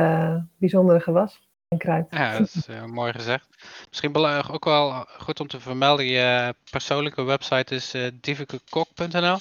[0.58, 1.51] bijzondere gewas.
[1.78, 3.48] Ja, dat is uh, mooi gezegd.
[3.90, 4.16] Misschien
[4.52, 9.38] ook wel goed om te vermelden, je persoonlijke website is uh, divekekok.nl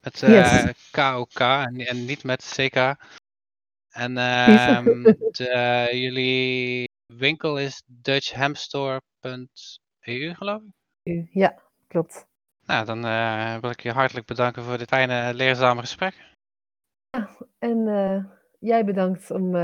[0.00, 0.90] met uh, yes.
[0.90, 2.76] KOK en, en, niet met CK.
[3.88, 5.02] En um,
[5.38, 10.62] de, jullie winkel is dutchhamstore.eu geloof
[11.02, 11.28] ik?
[11.32, 12.26] Ja, klopt.
[12.66, 13.02] Nou, dan
[13.60, 16.14] wil ik je hartelijk bedanken voor dit fijne leerzame gesprek.
[17.10, 17.84] Ja, en
[18.58, 19.56] jij bedankt om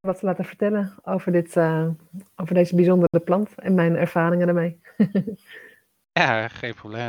[0.00, 1.88] wat te laten vertellen over, dit, uh,
[2.36, 4.80] over deze bijzondere plant en mijn ervaringen ermee.
[6.12, 7.00] ja, geen probleem.